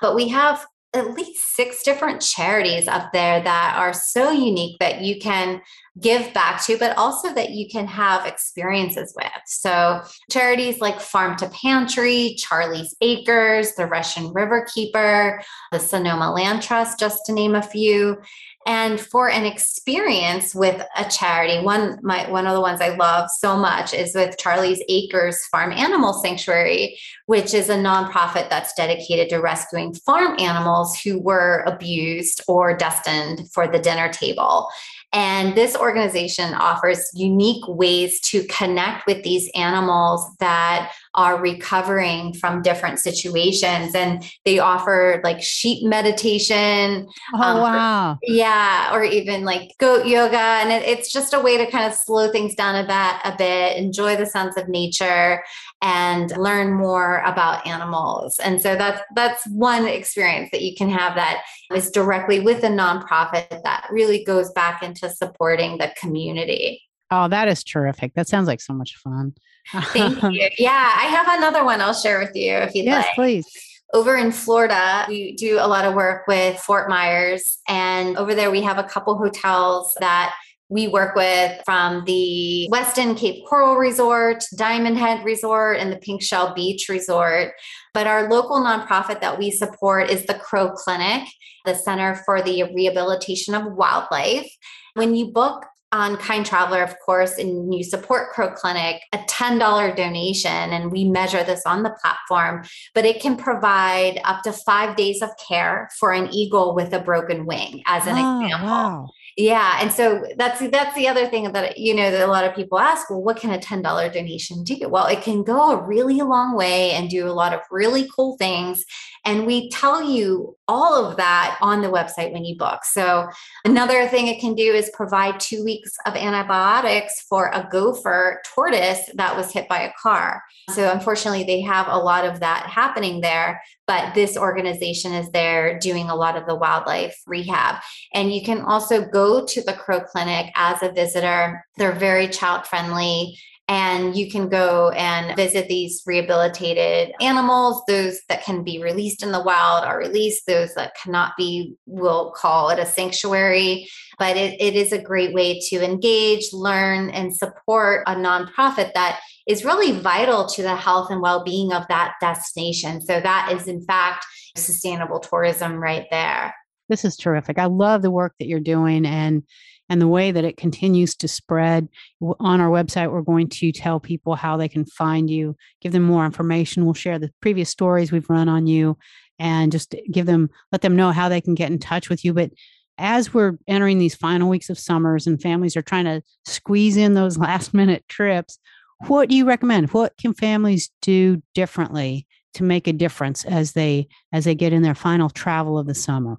But 0.00 0.16
we 0.16 0.28
have 0.28 0.64
at 0.94 1.14
least 1.14 1.54
six 1.54 1.82
different 1.82 2.22
charities 2.22 2.88
up 2.88 3.12
there 3.12 3.42
that 3.42 3.74
are 3.76 3.92
so 3.92 4.30
unique 4.30 4.78
that 4.80 5.02
you 5.02 5.20
can 5.20 5.60
give 6.00 6.32
back 6.32 6.64
to, 6.64 6.78
but 6.78 6.96
also 6.96 7.34
that 7.34 7.50
you 7.50 7.68
can 7.68 7.86
have 7.86 8.24
experiences 8.24 9.12
with. 9.14 9.30
So, 9.46 10.00
charities 10.30 10.80
like 10.80 11.00
Farm 11.00 11.36
to 11.36 11.48
Pantry, 11.50 12.36
Charlie's 12.38 12.94
Acres, 13.02 13.74
the 13.74 13.86
Russian 13.86 14.32
River 14.32 14.66
Keeper, 14.72 15.42
the 15.72 15.78
Sonoma 15.78 16.32
Land 16.32 16.62
Trust, 16.62 16.98
just 16.98 17.26
to 17.26 17.32
name 17.32 17.54
a 17.54 17.62
few 17.62 18.16
and 18.66 19.00
for 19.00 19.30
an 19.30 19.44
experience 19.44 20.54
with 20.54 20.82
a 20.96 21.08
charity 21.08 21.64
one 21.64 21.98
my 22.02 22.28
one 22.30 22.46
of 22.46 22.54
the 22.54 22.60
ones 22.60 22.80
i 22.80 22.94
love 22.96 23.30
so 23.30 23.56
much 23.56 23.94
is 23.94 24.14
with 24.14 24.36
charlie's 24.38 24.82
acres 24.88 25.44
farm 25.46 25.72
animal 25.72 26.12
sanctuary 26.12 26.98
which 27.26 27.54
is 27.54 27.68
a 27.68 27.74
nonprofit 27.74 28.50
that's 28.50 28.74
dedicated 28.74 29.28
to 29.28 29.38
rescuing 29.38 29.94
farm 29.94 30.38
animals 30.38 30.98
who 30.98 31.18
were 31.18 31.64
abused 31.66 32.42
or 32.48 32.76
destined 32.76 33.50
for 33.52 33.68
the 33.68 33.78
dinner 33.78 34.12
table 34.12 34.68
and 35.12 35.56
this 35.56 35.74
organization 35.74 36.52
offers 36.52 37.10
unique 37.14 37.64
ways 37.66 38.20
to 38.20 38.44
connect 38.44 39.06
with 39.06 39.22
these 39.22 39.50
animals 39.54 40.26
that 40.38 40.92
are 41.14 41.40
recovering 41.40 42.34
from 42.34 42.60
different 42.60 42.98
situations. 42.98 43.94
And 43.94 44.22
they 44.44 44.58
offer 44.58 45.20
like 45.24 45.40
sheep 45.40 45.82
meditation. 45.82 47.08
Oh, 47.34 47.42
um, 47.42 47.60
wow. 47.60 48.12
Or, 48.12 48.18
yeah. 48.22 48.94
Or 48.94 49.02
even 49.02 49.44
like 49.44 49.72
goat 49.80 50.06
yoga. 50.06 50.36
And 50.36 50.70
it, 50.70 50.86
it's 50.86 51.10
just 51.10 51.32
a 51.32 51.40
way 51.40 51.56
to 51.56 51.70
kind 51.70 51.90
of 51.90 51.98
slow 51.98 52.30
things 52.30 52.54
down 52.54 52.76
a 52.76 52.82
bit, 52.86 53.32
a 53.32 53.36
bit, 53.36 53.78
enjoy 53.78 54.14
the 54.16 54.26
sense 54.26 54.58
of 54.58 54.68
nature 54.68 55.42
and 55.80 56.36
learn 56.36 56.72
more 56.72 57.22
about 57.24 57.66
animals. 57.66 58.38
And 58.40 58.60
so 58.60 58.74
that's 58.74 59.00
that's 59.14 59.46
one 59.48 59.86
experience 59.86 60.50
that 60.52 60.62
you 60.62 60.74
can 60.74 60.88
have 60.88 61.14
that 61.14 61.44
is 61.74 61.90
directly 61.90 62.40
with 62.40 62.64
a 62.64 62.68
nonprofit 62.68 63.62
that 63.62 63.86
really 63.90 64.24
goes 64.24 64.50
back 64.52 64.82
into 64.82 65.08
supporting 65.08 65.78
the 65.78 65.92
community. 65.98 66.82
Oh, 67.10 67.28
that 67.28 67.48
is 67.48 67.64
terrific. 67.64 68.14
That 68.14 68.28
sounds 68.28 68.48
like 68.48 68.60
so 68.60 68.74
much 68.74 68.96
fun. 68.96 69.34
Thank 69.72 70.22
you. 70.22 70.48
Yeah, 70.58 70.92
I 70.96 71.04
have 71.04 71.38
another 71.38 71.64
one 71.64 71.80
I'll 71.80 71.94
share 71.94 72.18
with 72.18 72.34
you 72.34 72.54
if 72.54 72.74
you'd 72.74 72.86
yes, 72.86 73.06
like. 73.06 73.14
please. 73.14 73.46
Over 73.94 74.16
in 74.16 74.32
Florida, 74.32 75.06
we 75.08 75.34
do 75.36 75.56
a 75.58 75.66
lot 75.66 75.86
of 75.86 75.94
work 75.94 76.26
with 76.26 76.58
Fort 76.58 76.90
Myers. 76.90 77.58
And 77.68 78.18
over 78.18 78.34
there, 78.34 78.50
we 78.50 78.60
have 78.62 78.76
a 78.76 78.84
couple 78.84 79.16
hotels 79.16 79.96
that 80.00 80.34
we 80.68 80.88
work 80.88 81.14
with 81.14 81.60
from 81.64 82.04
the 82.04 82.68
Westin 82.70 83.16
Cape 83.16 83.44
Coral 83.48 83.76
Resort, 83.76 84.44
Diamond 84.56 84.98
Head 84.98 85.24
Resort, 85.24 85.78
and 85.78 85.90
the 85.90 85.96
Pink 85.96 86.22
Shell 86.22 86.54
Beach 86.54 86.88
Resort. 86.88 87.52
But 87.94 88.06
our 88.06 88.28
local 88.28 88.60
nonprofit 88.60 89.20
that 89.20 89.38
we 89.38 89.50
support 89.50 90.10
is 90.10 90.26
the 90.26 90.34
Crow 90.34 90.72
Clinic, 90.72 91.26
the 91.64 91.74
Center 91.74 92.16
for 92.26 92.42
the 92.42 92.64
Rehabilitation 92.74 93.54
of 93.54 93.72
Wildlife. 93.72 94.50
When 94.94 95.14
you 95.14 95.32
book 95.32 95.64
on 95.90 96.18
Kind 96.18 96.44
Traveler, 96.44 96.82
of 96.82 96.94
course, 97.04 97.38
and 97.38 97.72
you 97.72 97.82
support 97.82 98.30
Crow 98.32 98.50
Clinic, 98.50 99.00
a 99.14 99.18
$10 99.18 99.96
donation, 99.96 100.50
and 100.50 100.92
we 100.92 101.04
measure 101.04 101.42
this 101.42 101.62
on 101.64 101.82
the 101.82 101.96
platform, 102.02 102.62
but 102.94 103.06
it 103.06 103.22
can 103.22 103.36
provide 103.36 104.20
up 104.24 104.42
to 104.42 104.52
five 104.52 104.96
days 104.96 105.22
of 105.22 105.30
care 105.48 105.88
for 105.98 106.12
an 106.12 106.28
eagle 106.30 106.74
with 106.74 106.92
a 106.92 107.00
broken 107.00 107.46
wing, 107.46 107.82
as 107.86 108.06
an 108.06 108.18
oh, 108.18 108.42
example. 108.42 108.68
Wow. 108.68 109.08
Yeah, 109.40 109.78
and 109.80 109.92
so 109.92 110.24
that's 110.36 110.58
that's 110.70 110.96
the 110.96 111.06
other 111.06 111.28
thing 111.28 111.52
that 111.52 111.78
you 111.78 111.94
know 111.94 112.10
that 112.10 112.26
a 112.26 112.30
lot 112.30 112.44
of 112.44 112.56
people 112.56 112.76
ask, 112.80 113.08
well, 113.08 113.22
what 113.22 113.36
can 113.36 113.50
a 113.50 113.60
ten 113.60 113.82
dollar 113.82 114.08
donation 114.10 114.64
do? 114.64 114.88
Well, 114.88 115.06
it 115.06 115.22
can 115.22 115.44
go 115.44 115.70
a 115.70 115.86
really 115.86 116.20
long 116.22 116.56
way 116.56 116.90
and 116.90 117.08
do 117.08 117.24
a 117.28 117.30
lot 117.30 117.54
of 117.54 117.60
really 117.70 118.08
cool 118.16 118.36
things, 118.36 118.84
and 119.28 119.44
we 119.44 119.68
tell 119.68 120.02
you 120.02 120.56
all 120.68 121.04
of 121.04 121.18
that 121.18 121.58
on 121.60 121.82
the 121.82 121.88
website 121.88 122.32
when 122.32 122.46
you 122.46 122.56
book. 122.56 122.82
So 122.82 123.28
another 123.66 124.08
thing 124.08 124.26
it 124.26 124.40
can 124.40 124.54
do 124.54 124.72
is 124.72 124.90
provide 124.94 125.38
two 125.38 125.62
weeks 125.62 125.90
of 126.06 126.16
antibiotics 126.16 127.26
for 127.28 127.50
a 127.52 127.68
gopher 127.70 128.40
tortoise 128.54 129.10
that 129.16 129.36
was 129.36 129.52
hit 129.52 129.68
by 129.68 129.80
a 129.82 129.92
car. 130.00 130.42
So 130.70 130.90
unfortunately, 130.90 131.44
they 131.44 131.60
have 131.60 131.88
a 131.90 131.98
lot 131.98 132.24
of 132.24 132.40
that 132.40 132.68
happening 132.68 133.20
there, 133.20 133.60
but 133.86 134.14
this 134.14 134.38
organization 134.38 135.12
is 135.12 135.30
there 135.30 135.78
doing 135.78 136.08
a 136.08 136.16
lot 136.16 136.34
of 136.34 136.46
the 136.46 136.56
wildlife 136.56 137.20
rehab, 137.26 137.82
and 138.14 138.32
you 138.32 138.42
can 138.42 138.62
also 138.62 139.04
go 139.04 139.44
to 139.44 139.62
the 139.62 139.74
Crow 139.74 140.00
Clinic 140.00 140.50
as 140.56 140.82
a 140.82 140.90
visitor. 140.90 141.62
They're 141.76 141.92
very 141.92 142.28
child 142.28 142.66
friendly 142.66 143.38
and 143.68 144.16
you 144.16 144.30
can 144.30 144.48
go 144.48 144.90
and 144.90 145.36
visit 145.36 145.68
these 145.68 146.02
rehabilitated 146.06 147.14
animals 147.20 147.82
those 147.86 148.20
that 148.28 148.42
can 148.42 148.64
be 148.64 148.82
released 148.82 149.22
in 149.22 149.32
the 149.32 149.42
wild 149.42 149.84
are 149.84 149.98
released 149.98 150.46
those 150.46 150.74
that 150.74 150.94
cannot 150.94 151.32
be 151.36 151.74
we'll 151.86 152.30
call 152.32 152.70
it 152.70 152.78
a 152.78 152.86
sanctuary 152.86 153.86
but 154.18 154.36
it, 154.36 154.60
it 154.60 154.74
is 154.74 154.92
a 154.92 155.00
great 155.00 155.34
way 155.34 155.60
to 155.60 155.84
engage 155.84 156.52
learn 156.52 157.10
and 157.10 157.34
support 157.34 158.02
a 158.06 158.14
nonprofit 158.14 158.92
that 158.94 159.20
is 159.48 159.64
really 159.64 159.98
vital 159.98 160.46
to 160.46 160.62
the 160.62 160.76
health 160.76 161.10
and 161.10 161.22
well-being 161.22 161.72
of 161.72 161.88
that 161.88 162.14
destination. 162.20 163.00
So 163.00 163.20
that 163.20 163.50
is 163.52 163.66
in 163.66 163.82
fact 163.82 164.26
sustainable 164.56 165.20
tourism 165.20 165.76
right 165.76 166.06
there. 166.10 166.54
This 166.88 167.04
is 167.04 167.16
terrific. 167.16 167.58
I 167.58 167.64
love 167.64 168.02
the 168.02 168.10
work 168.10 168.34
that 168.38 168.46
you're 168.46 168.60
doing 168.60 169.06
and 169.06 169.42
and 169.88 170.00
the 170.00 170.08
way 170.08 170.30
that 170.30 170.44
it 170.44 170.56
continues 170.56 171.14
to 171.16 171.28
spread. 171.28 171.88
On 172.20 172.60
our 172.60 172.68
website, 172.68 173.10
we're 173.10 173.22
going 173.22 173.48
to 173.48 173.72
tell 173.72 174.00
people 174.00 174.34
how 174.34 174.56
they 174.56 174.68
can 174.68 174.84
find 174.84 175.30
you, 175.30 175.56
give 175.80 175.92
them 175.92 176.02
more 176.02 176.26
information. 176.26 176.84
We'll 176.84 176.94
share 176.94 177.18
the 177.18 177.30
previous 177.40 177.70
stories 177.70 178.12
we've 178.12 178.28
run 178.28 178.48
on 178.48 178.66
you 178.66 178.98
and 179.38 179.72
just 179.72 179.94
give 180.10 180.26
them, 180.26 180.50
let 180.72 180.82
them 180.82 180.96
know 180.96 181.10
how 181.10 181.28
they 181.28 181.40
can 181.40 181.54
get 181.54 181.70
in 181.70 181.78
touch 181.78 182.08
with 182.08 182.24
you. 182.24 182.34
But 182.34 182.50
as 182.98 183.32
we're 183.32 183.56
entering 183.66 183.98
these 183.98 184.14
final 184.14 184.48
weeks 184.48 184.70
of 184.70 184.78
summers 184.78 185.26
and 185.26 185.40
families 185.40 185.76
are 185.76 185.82
trying 185.82 186.04
to 186.04 186.22
squeeze 186.44 186.96
in 186.96 187.14
those 187.14 187.38
last 187.38 187.72
minute 187.72 188.04
trips, 188.08 188.58
what 189.06 189.28
do 189.28 189.36
you 189.36 189.44
recommend? 189.44 189.90
What 189.90 190.16
can 190.18 190.34
families 190.34 190.90
do 191.00 191.40
differently 191.54 192.26
to 192.54 192.64
make 192.64 192.88
a 192.88 192.92
difference 192.92 193.44
as 193.44 193.72
they 193.72 194.08
as 194.32 194.44
they 194.44 194.56
get 194.56 194.72
in 194.72 194.82
their 194.82 194.96
final 194.96 195.30
travel 195.30 195.78
of 195.78 195.86
the 195.86 195.94
summer? 195.94 196.38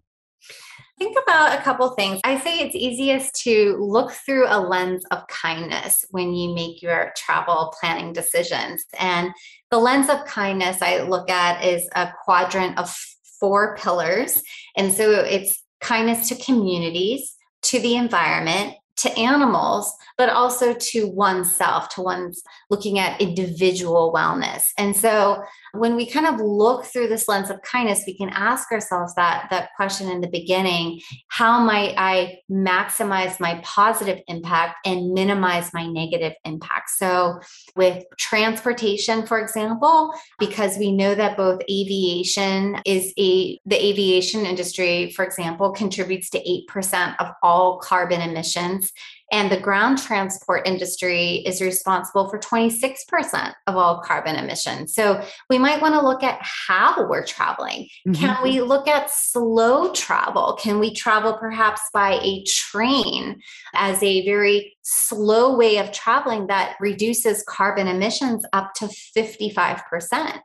Think 1.00 1.16
about 1.24 1.58
a 1.58 1.62
couple 1.62 1.90
things. 1.92 2.20
I 2.26 2.38
say 2.40 2.60
it's 2.60 2.76
easiest 2.76 3.34
to 3.44 3.78
look 3.80 4.12
through 4.12 4.48
a 4.48 4.60
lens 4.60 5.06
of 5.12 5.26
kindness 5.28 6.04
when 6.12 6.34
you 6.34 6.54
make 6.54 6.82
your 6.82 7.14
travel 7.16 7.74
planning 7.80 8.12
decisions. 8.12 8.84
And 9.00 9.32
the 9.72 9.78
lens 9.78 10.10
of 10.10 10.26
kindness 10.26 10.82
I 10.82 11.04
look 11.04 11.30
at 11.30 11.64
is 11.64 11.88
a 11.96 12.12
quadrant 12.26 12.78
of 12.78 12.94
four 13.40 13.78
pillars. 13.78 14.44
And 14.76 14.92
so 14.92 15.12
it's 15.12 15.64
kindness 15.80 16.28
to 16.28 16.36
communities, 16.36 17.34
to 17.62 17.80
the 17.80 17.96
environment, 17.96 18.76
to 18.98 19.18
animals, 19.18 19.94
but 20.18 20.28
also 20.28 20.74
to 20.74 21.08
oneself, 21.08 21.88
to 21.88 22.02
one's 22.02 22.44
looking 22.70 23.00
at 23.00 23.22
individual 23.22 24.12
wellness. 24.14 24.64
And 24.78 24.94
so 24.94 25.42
when 25.74 25.96
we 25.96 26.06
kind 26.06 26.26
of 26.26 26.40
look 26.40 26.86
through 26.86 27.08
this 27.08 27.28
lens 27.28 27.50
of 27.50 27.62
kindness, 27.62 28.04
we 28.06 28.18
can 28.18 28.30
ask 28.30 28.72
ourselves 28.72 29.14
that, 29.16 29.48
that 29.50 29.70
question 29.76 30.10
in 30.10 30.22
the 30.22 30.28
beginning 30.28 31.02
how 31.28 31.60
might 31.60 31.94
I 31.98 32.40
maximize 32.52 33.40
my 33.40 33.62
positive 33.64 34.22
impact 34.28 34.86
and 34.86 35.14
minimize 35.14 35.74
my 35.74 35.86
negative 35.86 36.34
impact? 36.46 36.90
So, 36.92 37.40
with 37.76 38.04
transportation, 38.18 39.26
for 39.26 39.40
example, 39.40 40.14
because 40.38 40.78
we 40.78 40.92
know 40.92 41.16
that 41.16 41.38
both 41.38 41.62
aviation 41.70 42.82
is 42.86 43.14
a, 43.18 43.60
the 43.66 43.84
aviation 43.84 44.46
industry, 44.46 45.12
for 45.12 45.24
example, 45.24 45.72
contributes 45.72 46.30
to 46.32 46.64
8% 46.70 47.16
of 47.20 47.28
all 47.44 47.80
carbon 47.80 48.22
emissions. 48.22 48.92
And 49.32 49.52
the 49.52 49.60
ground 49.60 50.00
transport 50.00 50.68
industry 50.68 51.44
is 51.46 51.62
responsible 51.62 52.30
for 52.30 52.40
26% 52.40 53.54
of 53.68 53.76
all 53.76 54.02
carbon 54.02 54.36
emissions. 54.36 54.94
So 54.94 55.24
we 55.50 55.58
might 55.58 55.82
want 55.82 55.94
to 55.94 56.02
look 56.02 56.24
at 56.24 56.40
how 56.42 57.08
we're 57.08 57.26
traveling. 57.26 57.88
Mm-hmm. 58.08 58.14
Can 58.14 58.44
we 58.44 58.62
look 58.62 58.88
at 58.88 59.10
slow 59.12 59.92
travel? 59.94 60.58
Can 60.60 60.80
we 60.80 60.94
travel 60.94 61.34
perhaps 61.34 61.82
by 61.94 62.20
a 62.22 62.44
train 62.46 63.40
as 63.76 64.02
a 64.02 64.26
very 64.26 64.76
slow 64.82 65.56
way 65.56 65.78
of 65.78 65.92
traveling 65.92 66.48
that 66.48 66.76
reduces 66.80 67.44
carbon 67.48 67.88
emissions 67.88 68.44
up 68.54 68.74
to 68.76 68.90
55%? 69.16 70.40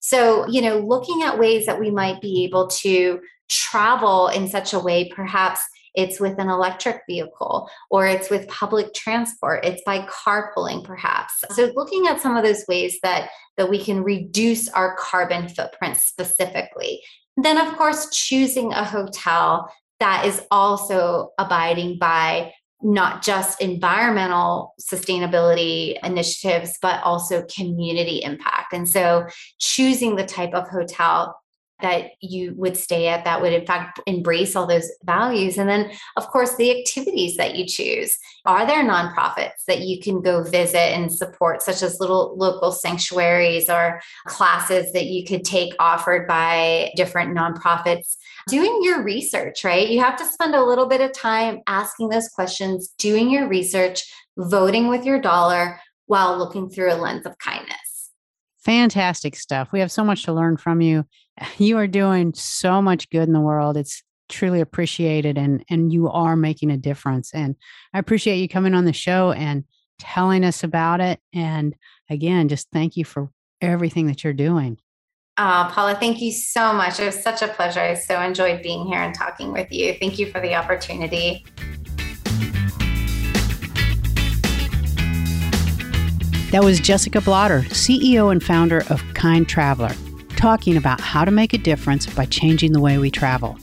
So, 0.00 0.46
you 0.48 0.62
know, 0.62 0.78
looking 0.78 1.22
at 1.22 1.38
ways 1.38 1.66
that 1.66 1.78
we 1.78 1.90
might 1.90 2.20
be 2.22 2.44
able 2.44 2.68
to 2.68 3.20
travel 3.50 4.28
in 4.28 4.48
such 4.48 4.72
a 4.72 4.78
way, 4.78 5.10
perhaps 5.14 5.60
it's 5.94 6.20
with 6.20 6.38
an 6.38 6.48
electric 6.48 7.02
vehicle 7.08 7.68
or 7.90 8.06
it's 8.06 8.30
with 8.30 8.48
public 8.48 8.94
transport. 8.94 9.64
It's 9.64 9.82
by 9.84 10.06
carpooling 10.06 10.84
perhaps. 10.84 11.34
So 11.50 11.72
looking 11.74 12.06
at 12.06 12.20
some 12.20 12.36
of 12.36 12.44
those 12.44 12.64
ways 12.68 12.98
that 13.02 13.30
that 13.56 13.68
we 13.68 13.82
can 13.82 14.02
reduce 14.02 14.68
our 14.68 14.96
carbon 14.96 15.48
footprint 15.48 15.96
specifically. 15.96 17.02
Then 17.36 17.58
of 17.58 17.76
course 17.76 18.08
choosing 18.10 18.72
a 18.72 18.84
hotel 18.84 19.72
that 19.98 20.24
is 20.26 20.42
also 20.50 21.30
abiding 21.38 21.98
by 21.98 22.52
not 22.82 23.22
just 23.22 23.60
environmental 23.60 24.74
sustainability 24.80 25.98
initiatives, 26.02 26.78
but 26.80 27.02
also 27.02 27.44
community 27.54 28.22
impact. 28.22 28.72
And 28.72 28.88
so 28.88 29.26
choosing 29.58 30.16
the 30.16 30.24
type 30.24 30.54
of 30.54 30.68
hotel 30.68 31.39
that 31.82 32.12
you 32.20 32.54
would 32.56 32.76
stay 32.76 33.08
at 33.08 33.24
that 33.24 33.40
would 33.40 33.52
in 33.52 33.66
fact 33.66 34.00
embrace 34.06 34.56
all 34.56 34.66
those 34.66 34.90
values. 35.04 35.58
And 35.58 35.68
then 35.68 35.90
of 36.16 36.26
course 36.28 36.56
the 36.56 36.78
activities 36.78 37.36
that 37.36 37.56
you 37.56 37.66
choose. 37.66 38.18
Are 38.46 38.66
there 38.66 38.84
nonprofits 38.84 39.64
that 39.66 39.80
you 39.80 40.00
can 40.00 40.22
go 40.22 40.42
visit 40.42 40.76
and 40.76 41.12
support 41.12 41.62
such 41.62 41.82
as 41.82 42.00
little 42.00 42.36
local 42.36 42.72
sanctuaries 42.72 43.68
or 43.68 44.00
classes 44.26 44.92
that 44.92 45.06
you 45.06 45.24
could 45.24 45.44
take 45.44 45.74
offered 45.78 46.26
by 46.26 46.90
different 46.96 47.36
nonprofits? 47.36 48.16
Doing 48.48 48.80
your 48.82 49.02
research 49.02 49.64
right? 49.64 49.88
You 49.88 50.00
have 50.00 50.16
to 50.16 50.24
spend 50.24 50.54
a 50.54 50.64
little 50.64 50.86
bit 50.86 51.00
of 51.00 51.12
time 51.12 51.60
asking 51.66 52.08
those 52.08 52.28
questions 52.28 52.94
doing 52.98 53.30
your 53.30 53.48
research 53.48 54.02
voting 54.36 54.88
with 54.88 55.04
your 55.04 55.20
dollar 55.20 55.80
while 56.06 56.38
looking 56.38 56.68
through 56.68 56.92
a 56.92 56.96
lens 56.96 57.26
of 57.26 57.38
kindness. 57.38 58.10
Fantastic 58.58 59.36
stuff. 59.36 59.72
We 59.72 59.80
have 59.80 59.90
so 59.90 60.04
much 60.04 60.24
to 60.24 60.32
learn 60.32 60.56
from 60.56 60.80
you. 60.80 61.06
You 61.58 61.78
are 61.78 61.86
doing 61.86 62.34
so 62.34 62.82
much 62.82 63.08
good 63.10 63.26
in 63.26 63.32
the 63.32 63.40
world. 63.40 63.76
It's 63.76 64.02
truly 64.28 64.60
appreciated 64.60 65.36
and 65.36 65.64
and 65.68 65.92
you 65.92 66.08
are 66.08 66.36
making 66.36 66.70
a 66.70 66.76
difference. 66.76 67.34
And 67.34 67.56
I 67.92 67.98
appreciate 67.98 68.36
you 68.36 68.48
coming 68.48 68.74
on 68.74 68.84
the 68.84 68.92
show 68.92 69.32
and 69.32 69.64
telling 69.98 70.44
us 70.44 70.64
about 70.64 71.00
it. 71.00 71.20
And 71.32 71.74
again, 72.08 72.48
just 72.48 72.68
thank 72.72 72.96
you 72.96 73.04
for 73.04 73.30
everything 73.60 74.06
that 74.06 74.24
you're 74.24 74.32
doing. 74.32 74.78
Oh, 75.38 75.70
Paula, 75.72 75.94
thank 75.94 76.20
you 76.20 76.32
so 76.32 76.72
much. 76.72 77.00
It 77.00 77.06
was 77.06 77.22
such 77.22 77.40
a 77.40 77.48
pleasure. 77.48 77.80
I 77.80 77.94
so 77.94 78.20
enjoyed 78.20 78.62
being 78.62 78.86
here 78.86 79.00
and 79.00 79.14
talking 79.14 79.52
with 79.52 79.72
you. 79.72 79.94
Thank 79.94 80.18
you 80.18 80.30
for 80.30 80.40
the 80.40 80.54
opportunity. 80.54 81.46
That 86.50 86.64
was 86.64 86.80
Jessica 86.80 87.20
Blotter, 87.20 87.60
CEO 87.68 88.32
and 88.32 88.42
founder 88.42 88.82
of 88.90 89.02
Kind 89.14 89.48
Traveler, 89.48 89.94
talking 90.40 90.78
about 90.78 91.02
how 91.02 91.24
to 91.24 91.30
make 91.30 91.52
a 91.52 91.58
difference 91.58 92.06
by 92.06 92.24
changing 92.24 92.72
the 92.72 92.80
way 92.80 92.96
we 92.96 93.10
travel. 93.10 93.58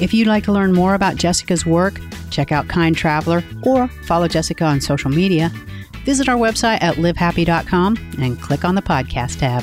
If 0.00 0.14
you'd 0.14 0.26
like 0.26 0.44
to 0.44 0.52
learn 0.52 0.72
more 0.72 0.94
about 0.94 1.16
Jessica's 1.16 1.66
work, 1.66 2.00
check 2.30 2.50
out 2.50 2.66
Kind 2.66 2.96
Traveler 2.96 3.44
or 3.62 3.88
follow 3.88 4.26
Jessica 4.26 4.64
on 4.64 4.80
social 4.80 5.10
media. 5.10 5.50
Visit 6.04 6.28
our 6.28 6.38
website 6.38 6.78
at 6.80 6.94
livehappy.com 6.94 7.98
and 8.18 8.40
click 8.40 8.64
on 8.64 8.74
the 8.74 8.80
podcast 8.80 9.40
tab. 9.40 9.62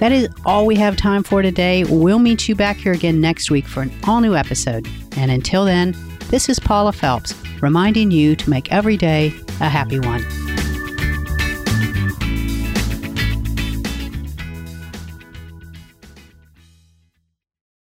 That 0.00 0.10
is 0.10 0.28
all 0.44 0.66
we 0.66 0.74
have 0.74 0.96
time 0.96 1.22
for 1.22 1.40
today. 1.40 1.84
We'll 1.84 2.18
meet 2.18 2.48
you 2.48 2.56
back 2.56 2.76
here 2.76 2.92
again 2.92 3.20
next 3.20 3.50
week 3.50 3.66
for 3.66 3.82
an 3.82 3.92
all 4.08 4.20
new 4.20 4.34
episode. 4.34 4.88
And 5.16 5.30
until 5.30 5.64
then, 5.64 5.96
this 6.30 6.48
is 6.48 6.58
Paula 6.58 6.92
Felps 6.92 7.34
reminding 7.62 8.10
you 8.10 8.34
to 8.36 8.50
make 8.50 8.72
every 8.72 8.96
day 8.96 9.28
a 9.60 9.68
happy 9.68 10.00
one. 10.00 10.24